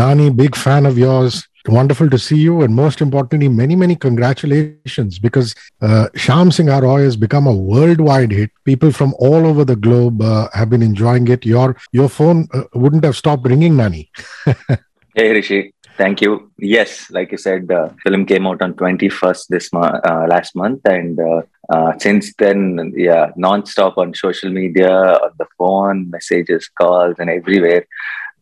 Nani, 0.00 0.30
big 0.30 0.56
fan 0.56 0.86
of 0.86 0.96
yours. 0.96 1.46
Wonderful 1.66 2.08
to 2.08 2.18
see 2.18 2.38
you, 2.38 2.62
and 2.62 2.74
most 2.74 3.02
importantly, 3.02 3.48
many 3.48 3.76
many 3.76 3.94
congratulations 3.94 5.18
because 5.18 5.54
uh, 5.82 6.06
Shyam 6.14 6.50
Singh 6.50 6.68
has 6.68 7.16
become 7.16 7.46
a 7.46 7.54
worldwide 7.54 8.32
hit. 8.32 8.50
People 8.64 8.92
from 8.92 9.12
all 9.18 9.46
over 9.50 9.62
the 9.62 9.76
globe 9.76 10.22
uh, 10.22 10.48
have 10.54 10.70
been 10.70 10.82
enjoying 10.82 11.28
it. 11.28 11.44
Your 11.44 11.76
your 11.92 12.08
phone 12.08 12.48
uh, 12.54 12.62
wouldn't 12.72 13.04
have 13.04 13.14
stopped 13.14 13.46
ringing, 13.46 13.76
Nani. 13.76 14.10
hey 14.46 15.26
Hrishi, 15.34 15.74
thank 15.98 16.22
you. 16.22 16.50
Yes, 16.58 17.10
like 17.10 17.30
you 17.30 17.36
said, 17.46 17.68
the 17.68 17.94
film 18.02 18.24
came 18.24 18.46
out 18.46 18.62
on 18.62 18.72
twenty 18.72 19.10
first 19.10 19.50
this 19.50 19.70
month, 19.70 20.00
uh, 20.12 20.24
last 20.30 20.56
month, 20.56 20.80
and 20.86 21.20
uh, 21.20 21.42
uh, 21.68 21.92
since 21.98 22.32
then, 22.38 22.94
yeah, 22.96 23.32
non-stop 23.36 23.98
on 23.98 24.14
social 24.14 24.50
media, 24.50 24.94
on 25.26 25.32
the 25.38 25.46
phone, 25.58 26.08
messages, 26.08 26.70
calls, 26.80 27.16
and 27.18 27.28
everywhere. 27.28 27.84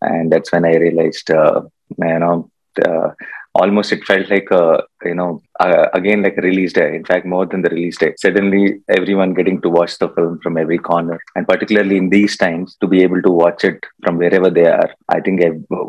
And 0.01 0.33
that's 0.33 0.53
when 0.53 0.65
I 0.65 0.75
realized, 0.77 1.31
uh, 1.31 1.63
you 1.99 2.19
know 2.19 2.51
uh, 2.87 3.11
almost 3.55 3.93
it 3.93 4.05
felt 4.05 4.29
like 4.31 4.49
a 4.51 4.83
you 5.05 5.15
know 5.15 5.41
uh, 5.61 5.87
again 5.95 6.23
like 6.23 6.37
a 6.39 6.43
release 6.43 6.73
day. 6.73 6.95
In 6.95 7.05
fact 7.05 7.27
more 7.27 7.47
than 7.47 7.63
the 7.63 7.71
release 7.71 7.99
day 7.99 8.15
suddenly 8.17 8.81
everyone 8.89 9.35
getting 9.35 9.61
to 9.63 9.69
watch 9.69 9.99
the 9.99 10.09
film 10.11 10.39
from 10.43 10.57
every 10.57 10.79
corner. 10.79 11.21
And 11.35 11.47
particularly 11.47 11.97
in 11.97 12.11
these 12.11 12.37
times 12.37 12.77
to 12.81 12.87
be 12.87 13.03
able 13.03 13.23
to 13.23 13.31
watch 13.31 13.65
it 13.65 13.85
from 14.03 14.19
wherever 14.19 14.51
they 14.51 14.67
are 14.67 14.91
i 15.09 15.21
think 15.21 15.41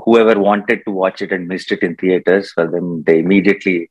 whoever 0.05 0.39
wanted 0.39 0.81
to 0.85 0.91
watch 0.91 1.21
it 1.21 1.31
and 1.31 1.47
missed 1.47 1.71
it 1.71 1.83
in 1.83 1.95
theaters 1.95 2.51
for 2.51 2.67
them 2.67 3.03
they 3.03 3.19
immediately 3.19 3.89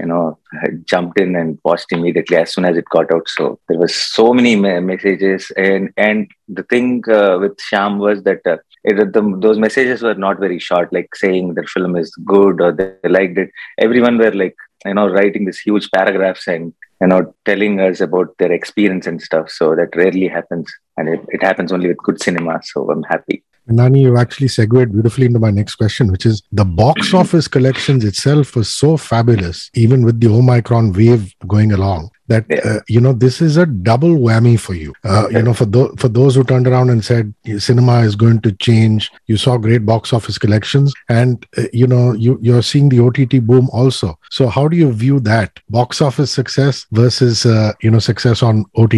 you 0.00 0.06
know 0.06 0.38
jumped 0.84 1.18
in 1.20 1.36
and 1.36 1.58
watched 1.64 1.92
immediately 1.92 2.36
as 2.36 2.52
soon 2.52 2.64
as 2.64 2.76
it 2.76 2.84
got 2.90 3.12
out. 3.12 3.28
So 3.28 3.58
there 3.68 3.78
was 3.78 3.94
so 3.94 4.32
many 4.34 4.56
messages 4.56 5.50
and 5.56 5.92
and 5.96 6.30
the 6.48 6.64
thing 6.64 7.04
uh, 7.08 7.38
with 7.40 7.56
Shyam 7.58 7.98
was 7.98 8.22
that 8.24 8.40
uh, 8.46 8.58
it, 8.84 9.12
the, 9.12 9.38
those 9.40 9.58
messages 9.58 10.02
were 10.02 10.14
not 10.14 10.38
very 10.38 10.58
short 10.58 10.92
like 10.92 11.14
saying 11.14 11.54
that 11.54 11.68
film 11.68 11.96
is 11.96 12.14
good 12.24 12.60
or 12.60 12.72
they 12.72 13.08
liked 13.08 13.38
it. 13.38 13.50
Everyone 13.78 14.18
were 14.18 14.32
like 14.32 14.56
you 14.84 14.94
know 14.94 15.08
writing 15.08 15.44
these 15.44 15.60
huge 15.60 15.90
paragraphs 15.90 16.46
and 16.46 16.72
you 17.00 17.06
know 17.06 17.34
telling 17.44 17.80
us 17.80 18.00
about 18.00 18.36
their 18.38 18.52
experience 18.52 19.06
and 19.06 19.22
stuff. 19.22 19.50
So 19.50 19.74
that 19.74 19.96
rarely 19.96 20.28
happens. 20.28 20.72
And 20.96 21.08
it, 21.08 21.20
it 21.28 21.42
happens 21.42 21.72
only 21.72 21.88
with 21.88 21.98
good 21.98 22.22
cinema. 22.22 22.60
So 22.62 22.88
i'm 22.90 23.02
happy 23.04 23.42
Nani, 23.66 24.02
you've 24.02 24.16
actually 24.16 24.48
segued 24.48 24.92
beautifully 24.92 25.26
into 25.26 25.38
my 25.38 25.50
next 25.50 25.76
question, 25.76 26.10
which 26.12 26.26
is 26.26 26.42
the 26.52 26.64
box 26.64 27.14
office 27.22 27.48
collections 27.48 28.04
itself 28.04 28.56
was 28.56 28.68
so 28.68 28.96
fabulous, 28.96 29.70
even 29.74 30.04
with 30.04 30.20
the 30.20 30.28
Omicron 30.28 30.92
wave 30.92 31.34
going 31.46 31.72
along 31.72 32.10
that 32.28 32.44
yeah. 32.48 32.60
uh, 32.64 32.80
you 32.88 33.00
know 33.00 33.12
this 33.12 33.40
is 33.40 33.56
a 33.56 33.66
double 33.66 34.16
whammy 34.16 34.58
for 34.58 34.74
you. 34.74 34.92
Uh, 35.04 35.28
you 35.30 35.42
know 35.42 35.54
for 35.54 35.64
those 35.64 35.94
for 35.98 36.08
those 36.08 36.34
who 36.34 36.44
turned 36.44 36.66
around 36.66 36.90
and 36.90 37.04
said 37.04 37.34
cinema 37.58 38.00
is 38.00 38.16
going 38.16 38.40
to 38.40 38.52
change 38.52 39.10
you 39.26 39.36
saw 39.36 39.56
great 39.56 39.84
box 39.84 40.12
office 40.12 40.38
collections 40.38 40.94
and 41.08 41.46
uh, 41.58 41.64
you 41.72 41.86
know 41.86 42.12
you 42.12 42.38
you're 42.40 42.62
seeing 42.62 42.88
the 42.88 43.00
ott 43.00 43.46
boom 43.46 43.68
also. 43.72 44.18
So 44.30 44.48
how 44.48 44.68
do 44.68 44.76
you 44.76 44.92
view 44.92 45.20
that? 45.20 45.60
Box 45.70 46.00
office 46.00 46.30
success 46.30 46.86
versus 46.92 47.46
uh, 47.46 47.72
you 47.80 47.90
know 47.90 47.98
success 47.98 48.42
on 48.42 48.64
ott 48.76 48.94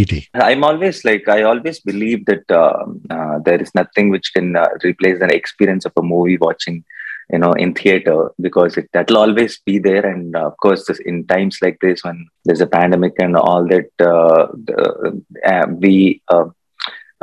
i'm 0.49 0.65
always 0.65 1.05
like 1.05 1.29
i 1.29 1.43
always 1.43 1.81
believe 1.81 2.25
that 2.27 2.45
um, 2.51 3.01
uh, 3.11 3.39
there 3.47 3.61
is 3.61 3.75
nothing 3.75 4.11
which 4.11 4.33
can 4.35 4.57
uh, 4.57 4.69
replace 4.85 5.19
the 5.19 5.35
experience 5.35 5.85
of 5.85 5.93
a 5.97 6.03
movie 6.03 6.39
watching 6.39 6.85
you 7.33 7.39
know 7.39 7.53
in 7.53 7.75
theater 7.75 8.31
because 8.41 8.77
it, 8.77 8.89
that'll 8.93 9.19
always 9.19 9.59
be 9.67 9.79
there 9.79 10.07
and 10.07 10.37
uh, 10.37 10.47
of 10.47 10.57
course 10.59 10.87
this, 10.87 11.01
in 11.01 11.27
times 11.27 11.59
like 11.61 11.79
this 11.81 12.05
when 12.05 12.29
there's 12.45 12.61
a 12.61 12.67
pandemic 12.67 13.15
and 13.19 13.37
all 13.37 13.67
that 13.67 13.91
uh, 14.01 14.47
the, 14.65 15.23
uh, 15.45 15.67
we 15.69 16.23
uh, 16.29 16.47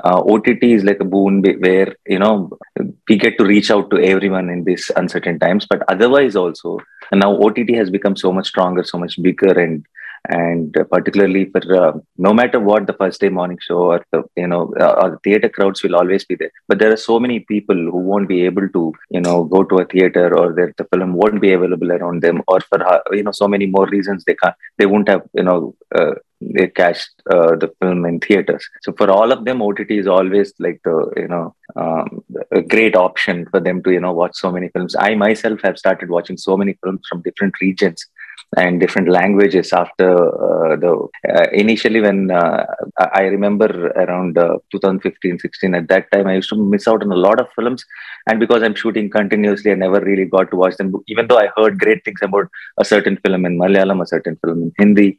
uh, 0.04 0.22
OTT 0.22 0.64
is 0.64 0.84
like 0.84 1.00
a 1.00 1.06
boon 1.06 1.44
where 1.60 1.96
you 2.08 2.20
know 2.20 2.50
we 3.08 3.16
get 3.16 3.38
to 3.38 3.46
reach 3.46 3.70
out 3.70 3.90
to 3.92 4.00
everyone 4.00 4.50
in 4.50 4.64
these 4.64 4.90
uncertain 4.96 5.38
times. 5.40 5.68
But 5.70 5.84
otherwise, 5.88 6.36
also 6.36 6.80
and 7.12 7.20
now 7.20 7.38
OTT 7.38 7.70
has 7.76 7.90
become 7.90 8.16
so 8.16 8.32
much 8.32 8.48
stronger, 8.48 8.84
so 8.84 8.98
much 8.98 9.22
bigger, 9.22 9.58
and 9.60 9.86
and 10.30 10.76
particularly 10.90 11.46
for 11.46 11.62
uh, 11.82 11.94
no 12.18 12.34
matter 12.34 12.60
what 12.60 12.88
the 12.88 12.94
first 12.94 13.20
day 13.20 13.30
morning 13.30 13.58
show 13.60 13.80
or 13.92 14.06
the 14.12 14.24
you 14.38 14.48
know 14.48 14.74
uh, 14.80 14.94
or 15.02 15.12
the 15.12 15.20
theater 15.24 15.50
crowds 15.50 15.84
will 15.84 15.96
always 15.96 16.24
be 16.24 16.36
there 16.36 16.52
but 16.68 16.80
there 16.80 16.94
are 16.94 17.04
so 17.10 17.20
many 17.20 17.40
people 17.42 17.76
who 17.76 17.98
won't 17.98 18.30
be 18.30 18.46
able 18.46 18.68
to 18.70 18.94
you 19.10 19.20
know 19.20 19.44
go 19.44 19.64
to 19.64 19.80
a 19.80 19.86
theater 19.86 20.28
or 20.38 20.54
that 20.54 20.74
the 20.78 20.86
film 20.86 21.14
won't 21.14 21.42
be 21.42 21.52
available 21.52 21.92
around 21.92 22.22
them 22.22 22.42
or 22.48 22.62
for 22.62 22.80
you 23.12 23.24
know 23.24 23.32
so 23.32 23.48
many 23.48 23.66
more 23.66 23.88
reasons 23.88 24.24
they 24.24 24.36
can't 24.36 24.56
they 24.78 24.86
won't 24.86 25.10
have 25.10 25.24
you 25.34 25.44
know 25.44 25.76
uh, 25.94 26.14
they 26.52 26.68
catch 26.68 27.00
uh, 27.32 27.56
the 27.56 27.72
film 27.80 28.06
in 28.06 28.20
theaters. 28.20 28.68
So 28.82 28.94
for 28.94 29.10
all 29.10 29.32
of 29.32 29.46
them, 29.46 29.62
OTT 29.62 29.92
is 29.92 30.08
always 30.08 30.54
like 30.60 30.80
the 30.84 31.12
you 31.18 31.28
know 31.28 31.56
um, 31.76 32.24
a 32.52 32.62
great 32.62 32.96
option 32.96 33.46
for 33.50 33.60
them 33.60 33.82
to 33.84 33.92
you 33.92 34.00
know 34.00 34.14
watch 34.14 34.36
so 34.36 34.52
many 34.52 34.70
films. 34.70 34.96
I 34.98 35.16
myself 35.16 35.62
have 35.64 35.78
started 35.78 36.10
watching 36.10 36.38
so 36.38 36.58
many 36.58 36.78
films 36.84 37.02
from 37.10 37.22
different 37.22 37.56
regions 37.62 38.06
and 38.58 38.80
different 38.80 39.10
languages 39.10 39.72
after 39.74 40.10
uh, 40.48 40.76
the 40.76 40.92
uh, 41.34 41.48
initially 41.52 42.02
when 42.02 42.32
uh, 42.32 42.66
i 43.20 43.24
remember 43.36 43.68
around 44.04 44.38
uh, 44.38 44.58
2015 44.72 45.40
16 45.40 45.76
at 45.76 45.88
that 45.88 46.12
time 46.12 46.28
i 46.28 46.36
used 46.36 46.50
to 46.50 46.58
miss 46.74 46.88
out 46.88 47.04
on 47.04 47.12
a 47.12 47.24
lot 47.28 47.40
of 47.40 47.48
films. 47.56 47.86
And 48.28 48.40
because 48.40 48.64
i'm 48.64 48.76
shooting 48.76 49.10
continuously 49.10 49.72
i 49.72 49.76
never 49.76 50.00
really 50.00 50.26
got 50.26 50.50
to 50.52 50.56
watch 50.56 50.78
them 50.78 50.94
even 51.08 51.28
though 51.28 51.40
i 51.40 51.50
heard 51.58 51.80
great 51.80 52.04
things 52.06 52.20
about 52.22 52.48
a 52.78 52.86
certain 52.86 53.18
film 53.26 53.46
in 53.46 53.58
malayalam 53.58 54.02
a 54.02 54.08
certain 54.08 54.38
film 54.44 54.64
in 54.64 54.74
hindi. 54.78 55.18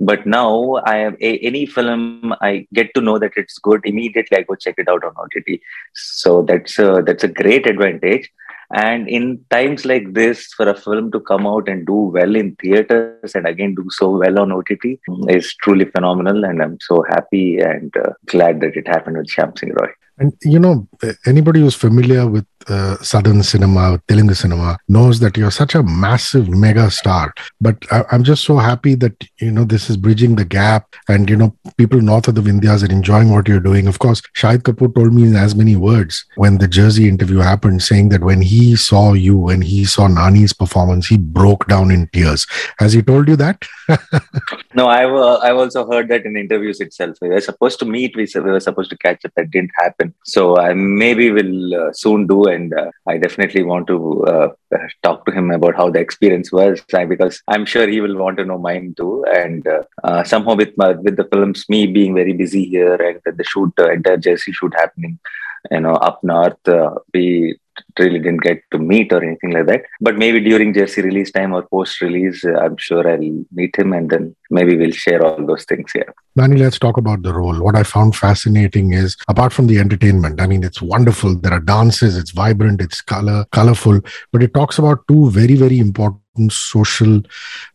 But 0.00 0.26
now 0.26 0.80
i 0.86 0.96
have 0.96 1.16
a, 1.20 1.38
any 1.48 1.66
film 1.66 2.34
i 2.40 2.66
get 2.74 2.88
to 2.94 3.00
know 3.00 3.18
that 3.18 3.32
it's 3.36 3.58
good 3.58 3.80
immediately 3.84 4.38
i 4.38 4.42
go 4.42 4.56
check 4.56 4.74
it 4.82 4.88
out 4.88 5.04
on 5.04 5.14
ott 5.24 5.36
so 5.94 6.42
that's 6.42 6.78
a, 6.78 7.02
that's 7.06 7.24
a 7.24 7.28
great 7.28 7.66
advantage 7.66 8.26
and 8.74 9.08
in 9.08 9.44
times 9.50 9.84
like 9.84 10.14
this, 10.14 10.52
for 10.56 10.68
a 10.68 10.76
film 10.76 11.12
to 11.12 11.20
come 11.20 11.46
out 11.46 11.68
and 11.68 11.86
do 11.86 11.94
well 12.16 12.34
in 12.34 12.56
theaters 12.56 13.34
and 13.34 13.46
again 13.46 13.74
do 13.74 13.86
so 13.90 14.10
well 14.10 14.40
on 14.40 14.50
OTT 14.50 14.98
is 15.28 15.54
truly 15.62 15.84
phenomenal. 15.84 16.44
And 16.44 16.60
I'm 16.60 16.78
so 16.80 17.04
happy 17.08 17.58
and 17.58 17.96
uh, 17.96 18.12
glad 18.26 18.60
that 18.62 18.76
it 18.76 18.88
happened 18.88 19.16
with 19.18 19.28
Shyam 19.28 19.56
Singh 19.56 19.74
Roy. 19.74 19.90
And 20.18 20.32
you 20.42 20.58
know, 20.58 20.88
anybody 21.24 21.60
who's 21.60 21.76
familiar 21.76 22.26
with 22.26 22.46
uh, 22.68 22.96
Southern 22.98 23.42
cinema, 23.42 24.00
Telugu 24.08 24.34
cinema, 24.34 24.78
knows 24.88 25.20
that 25.20 25.36
you're 25.36 25.50
such 25.50 25.74
a 25.74 25.82
massive 25.82 26.48
mega 26.48 26.90
star. 26.90 27.32
But 27.60 27.76
I, 27.90 28.04
am 28.12 28.24
just 28.24 28.44
so 28.44 28.56
happy 28.56 28.94
that 28.96 29.24
you 29.38 29.50
know 29.50 29.64
this 29.64 29.90
is 29.90 29.96
bridging 29.96 30.36
the 30.36 30.44
gap, 30.44 30.94
and 31.08 31.28
you 31.28 31.36
know 31.36 31.56
people 31.76 32.00
north 32.00 32.28
of 32.28 32.34
the 32.34 32.40
Vindhyas 32.40 32.88
are 32.88 32.92
enjoying 32.92 33.30
what 33.30 33.48
you're 33.48 33.60
doing. 33.60 33.86
Of 33.86 33.98
course, 33.98 34.20
Shahid 34.36 34.62
Kapoor 34.62 34.94
told 34.94 35.14
me 35.14 35.24
in 35.24 35.36
as 35.36 35.54
many 35.54 35.76
words 35.76 36.24
when 36.36 36.58
the 36.58 36.68
Jersey 36.68 37.08
interview 37.08 37.38
happened, 37.38 37.82
saying 37.82 38.08
that 38.10 38.22
when 38.22 38.42
he 38.42 38.76
saw 38.76 39.12
you, 39.12 39.36
when 39.36 39.62
he 39.62 39.84
saw 39.84 40.08
Nani's 40.08 40.52
performance, 40.52 41.06
he 41.06 41.18
broke 41.18 41.66
down 41.66 41.90
in 41.90 42.08
tears. 42.08 42.46
Has 42.78 42.92
he 42.92 43.02
told 43.02 43.28
you 43.28 43.36
that? 43.36 43.62
no, 44.74 44.88
I've 44.88 45.12
uh, 45.12 45.38
I've 45.38 45.56
also 45.56 45.90
heard 45.90 46.08
that 46.08 46.24
in 46.24 46.36
interviews 46.36 46.80
itself. 46.80 47.16
We 47.20 47.28
were 47.28 47.40
supposed 47.40 47.78
to 47.80 47.84
meet. 47.84 48.16
We 48.16 48.26
were 48.36 48.60
supposed 48.60 48.90
to 48.90 48.98
catch 48.98 49.24
up. 49.24 49.32
That 49.36 49.50
didn't 49.50 49.72
happen. 49.78 50.14
So 50.24 50.56
I 50.56 50.74
maybe 50.74 51.30
will 51.30 51.74
uh, 51.74 51.92
soon 51.92 52.26
do 52.26 52.46
and 52.54 52.72
uh, 52.72 52.90
I 53.06 53.18
definitely 53.18 53.62
want 53.62 53.86
to 53.88 53.98
uh, 54.24 54.48
talk 55.02 55.26
to 55.26 55.32
him 55.32 55.50
about 55.50 55.76
how 55.76 55.90
the 55.90 56.00
experience 56.00 56.52
was 56.52 56.80
because 56.90 57.42
I'm 57.48 57.66
sure 57.66 57.86
he 57.88 58.00
will 58.00 58.16
want 58.16 58.38
to 58.38 58.44
know 58.44 58.58
mine 58.58 58.94
too. 58.96 59.24
And 59.42 59.66
uh, 59.66 59.82
uh, 60.02 60.24
somehow 60.24 60.54
with 60.54 60.72
my, 60.76 60.92
with 60.92 61.16
the 61.16 61.28
films, 61.32 61.64
me 61.68 61.86
being 61.86 62.14
very 62.14 62.32
busy 62.32 62.64
here 62.64 62.94
and 62.94 63.20
the 63.38 63.44
shoot, 63.44 63.72
uh, 63.78 63.90
entire 63.90 64.16
Jersey 64.16 64.52
shoot 64.52 64.74
happening, 64.74 65.18
you 65.70 65.80
know, 65.80 65.94
up 65.94 66.22
north, 66.22 66.64
we 67.12 67.58
really 67.98 68.18
didn't 68.18 68.42
get 68.42 68.62
to 68.72 68.78
meet 68.78 69.12
or 69.12 69.22
anything 69.22 69.52
like 69.52 69.66
that. 69.66 69.82
But 70.00 70.16
maybe 70.16 70.40
during 70.40 70.74
Jersey 70.74 71.02
release 71.02 71.30
time 71.30 71.52
or 71.52 71.62
post 71.62 72.00
release, 72.00 72.44
uh, 72.44 72.58
I'm 72.58 72.76
sure 72.76 73.08
I'll 73.08 73.44
meet 73.52 73.76
him 73.76 73.92
and 73.92 74.10
then 74.10 74.34
maybe 74.50 74.76
we'll 74.76 74.92
share 74.92 75.24
all 75.24 75.44
those 75.46 75.64
things 75.64 75.90
here. 75.92 76.12
Nani, 76.36 76.56
let's 76.56 76.78
talk 76.78 76.96
about 76.96 77.22
the 77.22 77.32
role. 77.32 77.62
What 77.62 77.76
I 77.76 77.82
found 77.82 78.16
fascinating 78.16 78.92
is 78.92 79.16
apart 79.28 79.52
from 79.52 79.66
the 79.66 79.78
entertainment, 79.78 80.40
I 80.40 80.46
mean, 80.46 80.64
it's 80.64 80.82
wonderful. 80.82 81.36
There 81.36 81.52
are 81.52 81.60
dances, 81.60 82.16
it's 82.16 82.32
vibrant, 82.32 82.80
it's 82.80 83.00
color, 83.00 83.44
colorful, 83.52 84.00
but 84.32 84.42
it 84.42 84.54
talks 84.54 84.78
about 84.78 85.06
two 85.08 85.30
very, 85.30 85.54
very 85.54 85.78
important 85.78 86.20
social 86.50 87.22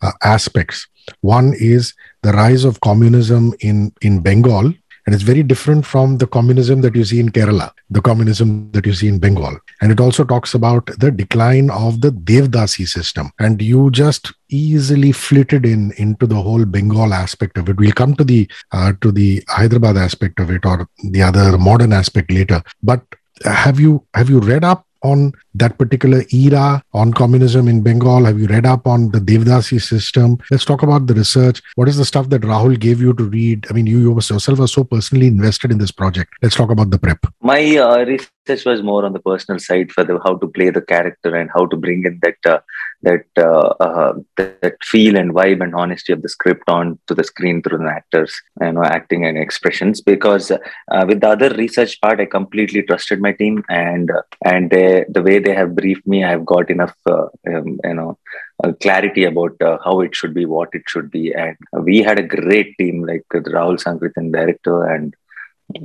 uh, 0.02 0.12
aspects. 0.24 0.88
One 1.22 1.54
is 1.58 1.94
the 2.22 2.34
rise 2.34 2.66
of 2.66 2.82
communism 2.82 3.54
in, 3.62 3.94
in 4.02 4.22
Bengal, 4.22 4.74
and 5.10 5.16
it's 5.16 5.24
very 5.24 5.42
different 5.42 5.88
from 5.88 6.20
the 6.20 6.28
communism 6.28 6.82
that 6.82 6.96
you 6.96 7.04
see 7.04 7.20
in 7.20 7.30
Kerala, 7.30 7.72
the 7.90 8.00
communism 8.00 8.72
that 8.74 8.86
you 8.86 8.94
see 8.94 9.08
in 9.08 9.18
Bengal. 9.18 9.58
And 9.82 9.92
it 9.92 10.00
also 10.00 10.24
talks 10.24 10.54
about 10.54 10.86
the 11.00 11.10
decline 11.10 11.72
of 11.72 12.02
the 12.02 12.12
Devdasi 12.12 12.88
system. 12.88 13.32
And 13.40 13.60
you 13.60 13.90
just 13.90 14.32
easily 14.50 15.12
flitted 15.12 15.66
in 15.66 15.94
into 15.94 16.28
the 16.28 16.36
whole 16.36 16.64
Bengal 16.64 17.12
aspect 17.12 17.58
of 17.58 17.68
it. 17.70 17.78
We'll 17.78 17.92
come 17.92 18.14
to 18.18 18.24
the 18.24 18.48
uh, 18.72 18.94
to 19.02 19.12
the 19.12 19.44
Hyderabad 19.48 19.98
aspect 19.98 20.40
of 20.40 20.52
it 20.52 20.64
or 20.64 20.88
the 21.04 21.24
other 21.24 21.58
modern 21.58 21.92
aspect 21.92 22.32
later. 22.32 22.62
But 22.84 23.02
have 23.46 23.80
you 23.80 24.06
have 24.14 24.30
you 24.30 24.40
read 24.40 24.64
up 24.64 24.86
on 25.02 25.34
that 25.56 25.78
particular 25.78 26.24
era 26.32 26.82
on 26.94 27.14
communism 27.14 27.68
in 27.68 27.82
Bengal? 27.82 28.26
Have 28.26 28.40
you 28.40 28.48
read 28.48 28.66
up 28.66 28.88
on 28.88 29.12
the 29.12 29.20
Devdasi 29.20 29.82
system? 29.82 30.38
Let's 30.52 30.66
talk 30.66 30.84
about 30.84 31.08
the 31.08 31.14
research. 31.14 31.62
What 31.76 31.88
is 31.88 31.98
the 31.98 32.06
stuff 32.06 32.30
that 32.30 32.42
Rahul 32.42 32.80
gave 32.80 33.02
you 33.02 33.14
to 33.14 33.24
read? 33.24 33.66
I 33.70 33.74
mean, 33.74 33.88
you 33.88 34.00
yourself 34.00 34.60
are 34.60 34.68
so 34.68 34.84
personally 34.84 35.28
invested 35.28 35.72
in 35.72 35.78
this 35.78 35.92
project. 35.92 36.34
Let's 36.42 36.56
talk 36.56 36.72
about 36.72 36.90
the 36.90 37.00
prep. 37.00 37.26
My 37.42 37.78
uh, 37.78 38.06
research 38.06 38.66
was 38.66 38.82
more 38.84 39.06
on 39.06 39.14
the 39.14 39.20
personal 39.20 39.60
side 39.60 39.92
for 39.92 40.04
the, 40.04 40.20
how 40.24 40.38
to 40.38 40.48
play 40.48 40.70
the 40.70 40.82
character 40.82 41.36
and 41.36 41.50
how 41.54 41.66
to 41.68 41.76
bring 41.78 42.04
in 42.06 42.20
that 42.24 42.38
uh, 42.46 42.60
that 43.02 43.26
uh, 43.38 43.70
uh, 43.80 44.14
that 44.38 44.76
feel 44.84 45.16
and 45.16 45.34
vibe 45.34 45.64
and 45.64 45.74
honesty 45.74 46.12
of 46.14 46.22
the 46.22 46.30
script 46.30 46.68
on 46.68 47.00
to 47.08 47.16
the 47.16 47.24
screen 47.24 47.62
through 47.62 47.78
the 47.78 47.90
actors 47.90 48.34
you 48.62 48.72
know 48.72 48.84
acting 48.84 49.26
and 49.26 49.38
expressions. 49.38 50.02
Because 50.02 50.52
uh, 50.52 51.06
with 51.08 51.22
the 51.22 51.30
other 51.30 51.50
research 51.50 52.00
part 52.02 52.20
i 52.20 52.26
completely 52.26 52.82
trusted 52.84 53.22
my 53.22 53.32
team 53.32 53.64
and 53.70 54.12
uh, 54.12 54.22
and 54.46 54.70
they, 54.70 55.06
the 55.10 55.24
way 55.24 55.40
they 55.40 55.54
have 55.54 55.76
briefed 55.76 56.06
me 56.08 56.24
i've 56.24 56.46
got 56.46 56.70
enough 56.70 56.96
uh, 57.06 57.28
um, 57.48 57.80
you 57.84 57.94
know 57.94 58.18
uh, 58.64 58.74
clarity 58.82 59.24
about 59.24 59.56
how 59.84 60.02
it 60.02 60.16
should 60.16 60.34
be 60.34 60.46
what 60.46 60.70
it 60.74 60.84
should 60.88 61.10
be. 61.10 61.34
And 61.34 61.56
we 61.82 62.00
had 62.00 62.20
a 62.20 62.24
great 62.24 62.78
team 62.78 63.06
like 63.06 63.24
Rahul 63.34 63.82
Sankrityan 63.82 64.34
director 64.34 64.86
and 64.86 65.16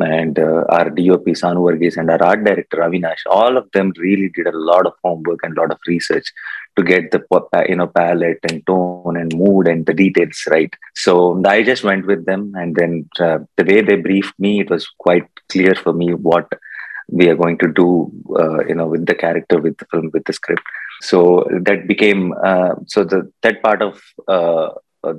and 0.01 0.39
uh, 0.39 0.65
our 0.71 0.91
DOP 0.91 1.27
Sanu 1.27 1.63
Varghese 1.67 1.97
and 1.97 2.11
our 2.11 2.23
art 2.23 2.45
director 2.45 2.79
Avinash, 2.79 3.21
all 3.27 3.57
of 3.57 3.71
them 3.73 3.93
really 3.99 4.31
did 4.31 4.47
a 4.47 4.57
lot 4.57 4.87
of 4.87 4.95
homework 5.05 5.41
and 5.43 5.57
a 5.57 5.61
lot 5.61 5.71
of 5.71 5.79
research 5.87 6.33
to 6.77 6.83
get 6.83 7.11
the 7.11 7.23
you 7.69 7.77
know 7.77 7.87
palette 7.87 8.41
and 8.51 8.67
tone 8.67 9.17
and 9.17 9.35
mood 9.37 9.69
and 9.69 9.87
the 9.87 9.95
details 9.95 10.43
right. 10.51 10.73
So 10.95 11.43
I 11.47 11.63
just 11.63 11.85
went 11.85 12.07
with 12.07 12.25
them, 12.25 12.53
and 12.57 12.75
then 12.75 13.09
uh, 13.21 13.39
the 13.57 13.65
way 13.65 13.83
they 13.83 13.97
briefed 13.97 14.39
me, 14.39 14.61
it 14.61 14.71
was 14.71 14.89
quite 14.99 15.29
clear 15.49 15.75
for 15.75 15.93
me 15.93 16.15
what 16.15 16.49
we 17.09 17.29
are 17.29 17.37
going 17.37 17.59
to 17.59 17.69
do, 17.69 18.11
uh, 18.39 18.65
you 18.65 18.75
know, 18.75 18.87
with 18.87 19.07
the 19.07 19.15
character, 19.15 19.61
with 19.61 19.77
the 19.77 19.87
film, 19.87 20.11
with 20.13 20.25
the 20.25 20.33
script. 20.33 20.63
So 21.03 21.47
that 21.63 21.87
became 21.87 22.33
uh, 22.45 22.77
so 22.87 23.05
the 23.05 23.31
that 23.43 23.63
part 23.63 23.83
of 23.83 24.01
uh, 24.27 24.71
uh, 25.03 25.15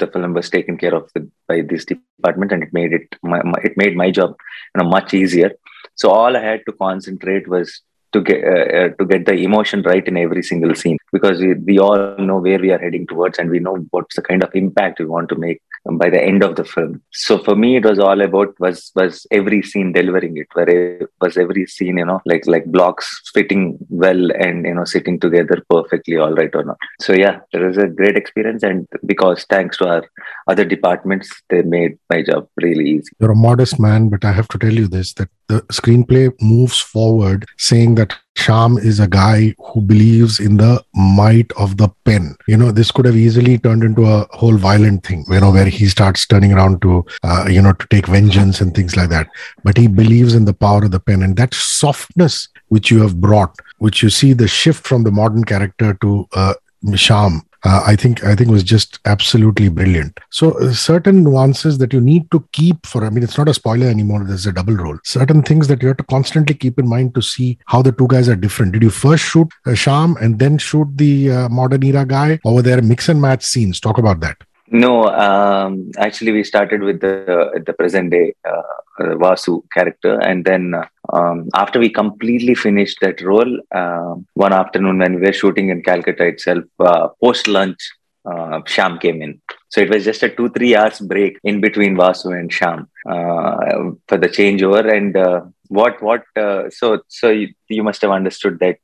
the 0.00 0.08
film 0.14 0.34
was 0.34 0.50
taken 0.50 0.76
care 0.82 0.94
of 0.94 1.10
with, 1.14 1.30
by 1.48 1.60
this 1.62 1.84
department, 1.84 2.52
and 2.52 2.62
it 2.62 2.72
made 2.72 2.92
it 2.92 3.16
my, 3.22 3.42
my, 3.42 3.58
it 3.68 3.76
made 3.76 3.96
my 3.96 4.10
job 4.10 4.34
you 4.74 4.82
know 4.82 4.88
much 4.96 5.14
easier. 5.14 5.52
So 5.94 6.10
all 6.10 6.36
I 6.36 6.42
had 6.50 6.62
to 6.66 6.72
concentrate 6.72 7.48
was 7.48 7.80
to 8.12 8.22
get 8.28 8.44
uh, 8.52 8.66
uh, 8.78 8.88
to 8.98 9.04
get 9.12 9.26
the 9.26 9.36
emotion 9.48 9.82
right 9.82 10.06
in 10.12 10.16
every 10.16 10.42
single 10.42 10.74
scene 10.74 10.98
because 11.12 11.40
we, 11.40 11.54
we 11.54 11.78
all 11.78 12.16
know 12.18 12.38
where 12.38 12.58
we 12.58 12.70
are 12.70 12.78
heading 12.78 13.06
towards 13.06 13.38
and 13.38 13.50
we 13.50 13.58
know 13.58 13.76
what's 13.90 14.16
the 14.16 14.22
kind 14.22 14.42
of 14.42 14.50
impact 14.54 14.98
we 14.98 15.06
want 15.06 15.28
to 15.28 15.36
make 15.36 15.60
by 15.92 16.10
the 16.10 16.22
end 16.22 16.42
of 16.42 16.56
the 16.56 16.64
film. 16.64 17.00
So 17.12 17.38
for 17.38 17.56
me 17.56 17.76
it 17.76 17.84
was 17.84 17.98
all 17.98 18.20
about 18.20 18.58
was 18.60 18.92
was 18.94 19.26
every 19.30 19.62
scene 19.62 19.92
delivering 19.92 20.36
it 20.36 20.46
where 20.52 20.68
it 20.68 21.08
was 21.20 21.36
every 21.36 21.66
scene 21.66 21.98
you 21.98 22.04
know 22.04 22.20
like 22.26 22.46
like 22.46 22.66
blocks 22.66 23.30
fitting 23.32 23.78
well 23.88 24.30
and 24.32 24.66
you 24.66 24.74
know 24.74 24.84
sitting 24.84 25.18
together 25.18 25.64
perfectly 25.70 26.16
all 26.16 26.34
right 26.34 26.54
or 26.54 26.64
not. 26.64 26.76
So 27.00 27.12
yeah 27.14 27.40
it 27.52 27.58
was 27.58 27.78
a 27.78 27.88
great 27.88 28.16
experience 28.16 28.62
and 28.62 28.86
because 29.06 29.44
thanks 29.48 29.78
to 29.78 29.88
our 29.88 30.04
other 30.48 30.64
departments 30.64 31.30
they 31.48 31.62
made 31.62 31.98
my 32.10 32.22
job 32.22 32.48
really 32.56 32.88
easy. 32.90 33.10
You're 33.18 33.32
a 33.32 33.36
modest 33.36 33.78
man 33.78 34.08
but 34.08 34.24
i 34.24 34.32
have 34.32 34.48
to 34.48 34.58
tell 34.58 34.72
you 34.72 34.86
this 34.86 35.14
that 35.14 35.28
the 35.48 35.60
screenplay 35.78 36.32
moves 36.40 36.78
forward 36.78 37.46
saying 37.56 37.94
that 37.96 38.18
Shyam 38.36 38.82
is 38.82 39.00
a 39.00 39.08
guy 39.08 39.54
who 39.58 39.80
believes 39.80 40.40
in 40.40 40.56
the 40.56 40.82
might 40.94 41.50
of 41.52 41.76
the 41.76 41.88
pen. 42.04 42.36
You 42.46 42.56
know, 42.56 42.70
this 42.70 42.90
could 42.90 43.04
have 43.04 43.16
easily 43.16 43.58
turned 43.58 43.82
into 43.82 44.06
a 44.06 44.26
whole 44.30 44.56
violent 44.56 45.04
thing, 45.04 45.24
you 45.28 45.40
know, 45.40 45.50
where 45.50 45.66
he 45.66 45.86
starts 45.86 46.26
turning 46.26 46.52
around 46.52 46.80
to, 46.82 47.04
uh, 47.22 47.46
you 47.50 47.60
know, 47.60 47.72
to 47.72 47.86
take 47.88 48.06
vengeance 48.06 48.60
and 48.60 48.74
things 48.74 48.96
like 48.96 49.10
that. 49.10 49.28
But 49.62 49.76
he 49.76 49.88
believes 49.88 50.34
in 50.34 50.44
the 50.44 50.54
power 50.54 50.84
of 50.84 50.90
the 50.92 51.00
pen 51.00 51.22
and 51.22 51.36
that 51.36 51.54
softness 51.54 52.48
which 52.68 52.90
you 52.90 53.02
have 53.02 53.20
brought, 53.20 53.54
which 53.78 54.02
you 54.02 54.10
see 54.10 54.32
the 54.32 54.48
shift 54.48 54.86
from 54.86 55.02
the 55.02 55.10
modern 55.10 55.44
character 55.44 55.94
to 56.00 56.26
uh, 56.32 56.54
Shyam 56.86 57.42
uh, 57.64 57.82
I 57.86 57.96
think 57.96 58.24
I 58.24 58.34
think 58.34 58.50
was 58.50 58.62
just 58.62 58.98
absolutely 59.04 59.68
brilliant. 59.68 60.18
So 60.30 60.52
uh, 60.58 60.72
certain 60.72 61.22
nuances 61.22 61.78
that 61.78 61.92
you 61.92 62.00
need 62.00 62.30
to 62.30 62.46
keep 62.52 62.86
for 62.86 63.04
I 63.04 63.10
mean 63.10 63.22
it's 63.22 63.36
not 63.36 63.48
a 63.48 63.54
spoiler 63.54 63.86
anymore. 63.86 64.24
There's 64.24 64.46
a 64.46 64.52
double 64.52 64.76
role. 64.76 64.98
Certain 65.04 65.42
things 65.42 65.68
that 65.68 65.82
you 65.82 65.88
have 65.88 65.98
to 65.98 66.04
constantly 66.04 66.54
keep 66.54 66.78
in 66.78 66.88
mind 66.88 67.14
to 67.14 67.22
see 67.22 67.58
how 67.66 67.82
the 67.82 67.92
two 67.92 68.08
guys 68.08 68.28
are 68.28 68.36
different. 68.36 68.72
Did 68.72 68.82
you 68.82 68.90
first 68.90 69.24
shoot 69.24 69.48
uh, 69.66 69.70
Shyam 69.70 70.20
and 70.20 70.38
then 70.38 70.58
shoot 70.58 70.88
the 70.96 71.30
uh, 71.30 71.48
modern 71.48 71.82
era 71.82 72.06
guy, 72.06 72.38
or 72.44 72.54
were 72.54 72.62
there 72.62 72.80
mix 72.80 73.08
and 73.08 73.20
match 73.20 73.42
scenes? 73.44 73.80
Talk 73.80 73.98
about 73.98 74.20
that. 74.20 74.38
No, 74.72 75.08
um, 75.08 75.90
actually, 75.98 76.30
we 76.30 76.44
started 76.44 76.82
with 76.82 77.00
the 77.00 77.62
the 77.66 77.72
present 77.72 78.10
day 78.10 78.34
uh, 78.48 79.14
Vasu 79.22 79.62
character, 79.72 80.20
and 80.20 80.44
then 80.44 80.74
um, 81.12 81.48
after 81.54 81.80
we 81.80 81.90
completely 81.90 82.54
finished 82.54 82.98
that 83.00 83.20
role, 83.20 83.58
uh, 83.74 84.14
one 84.34 84.52
afternoon 84.52 84.98
when 84.98 85.16
we 85.16 85.22
were 85.22 85.32
shooting 85.32 85.70
in 85.70 85.82
Calcutta 85.82 86.24
itself, 86.24 86.64
uh, 86.78 87.08
post 87.20 87.48
lunch, 87.48 87.80
uh, 88.24 88.60
Shyam 88.60 89.00
came 89.00 89.22
in. 89.22 89.40
So 89.70 89.80
it 89.80 89.90
was 89.90 90.04
just 90.04 90.22
a 90.22 90.28
two 90.28 90.50
three 90.50 90.76
hours 90.76 91.00
break 91.00 91.38
in 91.42 91.60
between 91.60 91.96
Vasu 91.96 92.38
and 92.38 92.48
Shyam 92.48 92.86
uh, 93.08 93.96
for 94.06 94.18
the 94.18 94.28
changeover. 94.28 94.88
And 94.96 95.16
uh, 95.16 95.40
what 95.66 96.00
what 96.00 96.22
so 96.70 97.00
so 97.08 97.30
you, 97.30 97.48
you, 97.68 97.82
must 97.82 98.02
have 98.02 98.12
understood 98.12 98.60
that 98.60 98.78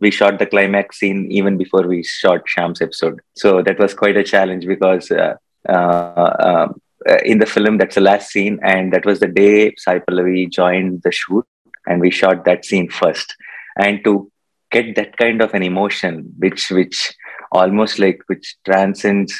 we 0.00 0.10
shot 0.10 0.38
the 0.38 0.46
climax 0.46 0.98
scene 0.98 1.30
even 1.30 1.56
before 1.56 1.86
we 1.86 2.02
shot 2.02 2.42
Shyam's 2.46 2.82
episode. 2.82 3.20
So 3.34 3.62
that 3.62 3.78
was 3.78 3.94
quite 3.94 4.16
a 4.16 4.24
challenge 4.24 4.66
because 4.66 5.10
uh, 5.10 5.34
uh, 5.68 6.36
um, 6.40 6.80
uh, 7.08 7.18
in 7.24 7.38
the 7.38 7.46
film, 7.46 7.78
that's 7.78 7.94
the 7.96 8.00
last 8.00 8.30
scene, 8.30 8.58
and 8.62 8.92
that 8.92 9.04
was 9.04 9.20
the 9.20 9.28
day 9.28 9.74
Sai 9.76 9.98
Pallavi 9.98 10.50
joined 10.50 11.02
the 11.02 11.12
shoot, 11.12 11.44
and 11.86 12.00
we 12.00 12.10
shot 12.10 12.44
that 12.44 12.64
scene 12.64 12.88
first. 12.88 13.36
And 13.78 14.02
to 14.04 14.30
get 14.70 14.96
that 14.96 15.16
kind 15.16 15.42
of 15.42 15.52
an 15.54 15.62
emotion, 15.62 16.32
which 16.38 16.70
which 16.70 17.14
almost 17.52 17.98
like 17.98 18.22
which 18.26 18.56
transcends 18.64 19.34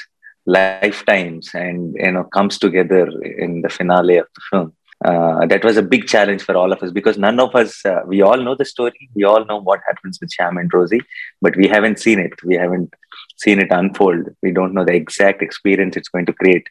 lifetimes 0.46 1.50
and 1.54 1.94
you 1.98 2.12
know 2.12 2.24
comes 2.24 2.58
together 2.58 3.08
in 3.22 3.62
the 3.62 3.68
finale 3.68 4.18
of 4.18 4.26
the 4.34 4.42
film 4.50 4.72
uh, 5.04 5.46
that 5.46 5.64
was 5.64 5.76
a 5.76 5.82
big 5.82 6.06
challenge 6.06 6.42
for 6.42 6.56
all 6.56 6.72
of 6.72 6.82
us 6.82 6.90
because 6.90 7.18
none 7.18 7.38
of 7.38 7.54
us 7.54 7.84
uh, 7.84 8.00
we 8.06 8.22
all 8.22 8.36
know 8.36 8.54
the 8.54 8.64
story. 8.64 9.08
We 9.14 9.24
all 9.24 9.44
know 9.44 9.60
what 9.60 9.80
happens 9.86 10.18
with 10.20 10.30
Shyam 10.30 10.60
and 10.60 10.72
Rosie 10.72 11.02
but 11.42 11.56
we 11.56 11.68
haven't 11.68 11.98
seen 11.98 12.18
it. 12.18 12.32
We 12.44 12.54
haven't 12.54 12.92
seen 13.36 13.60
it 13.60 13.70
unfold. 13.70 14.28
We 14.42 14.52
don't 14.52 14.74
know 14.74 14.84
the 14.84 14.94
exact 14.94 15.42
experience 15.42 15.96
it's 15.96 16.08
going 16.08 16.26
to 16.26 16.32
create. 16.32 16.66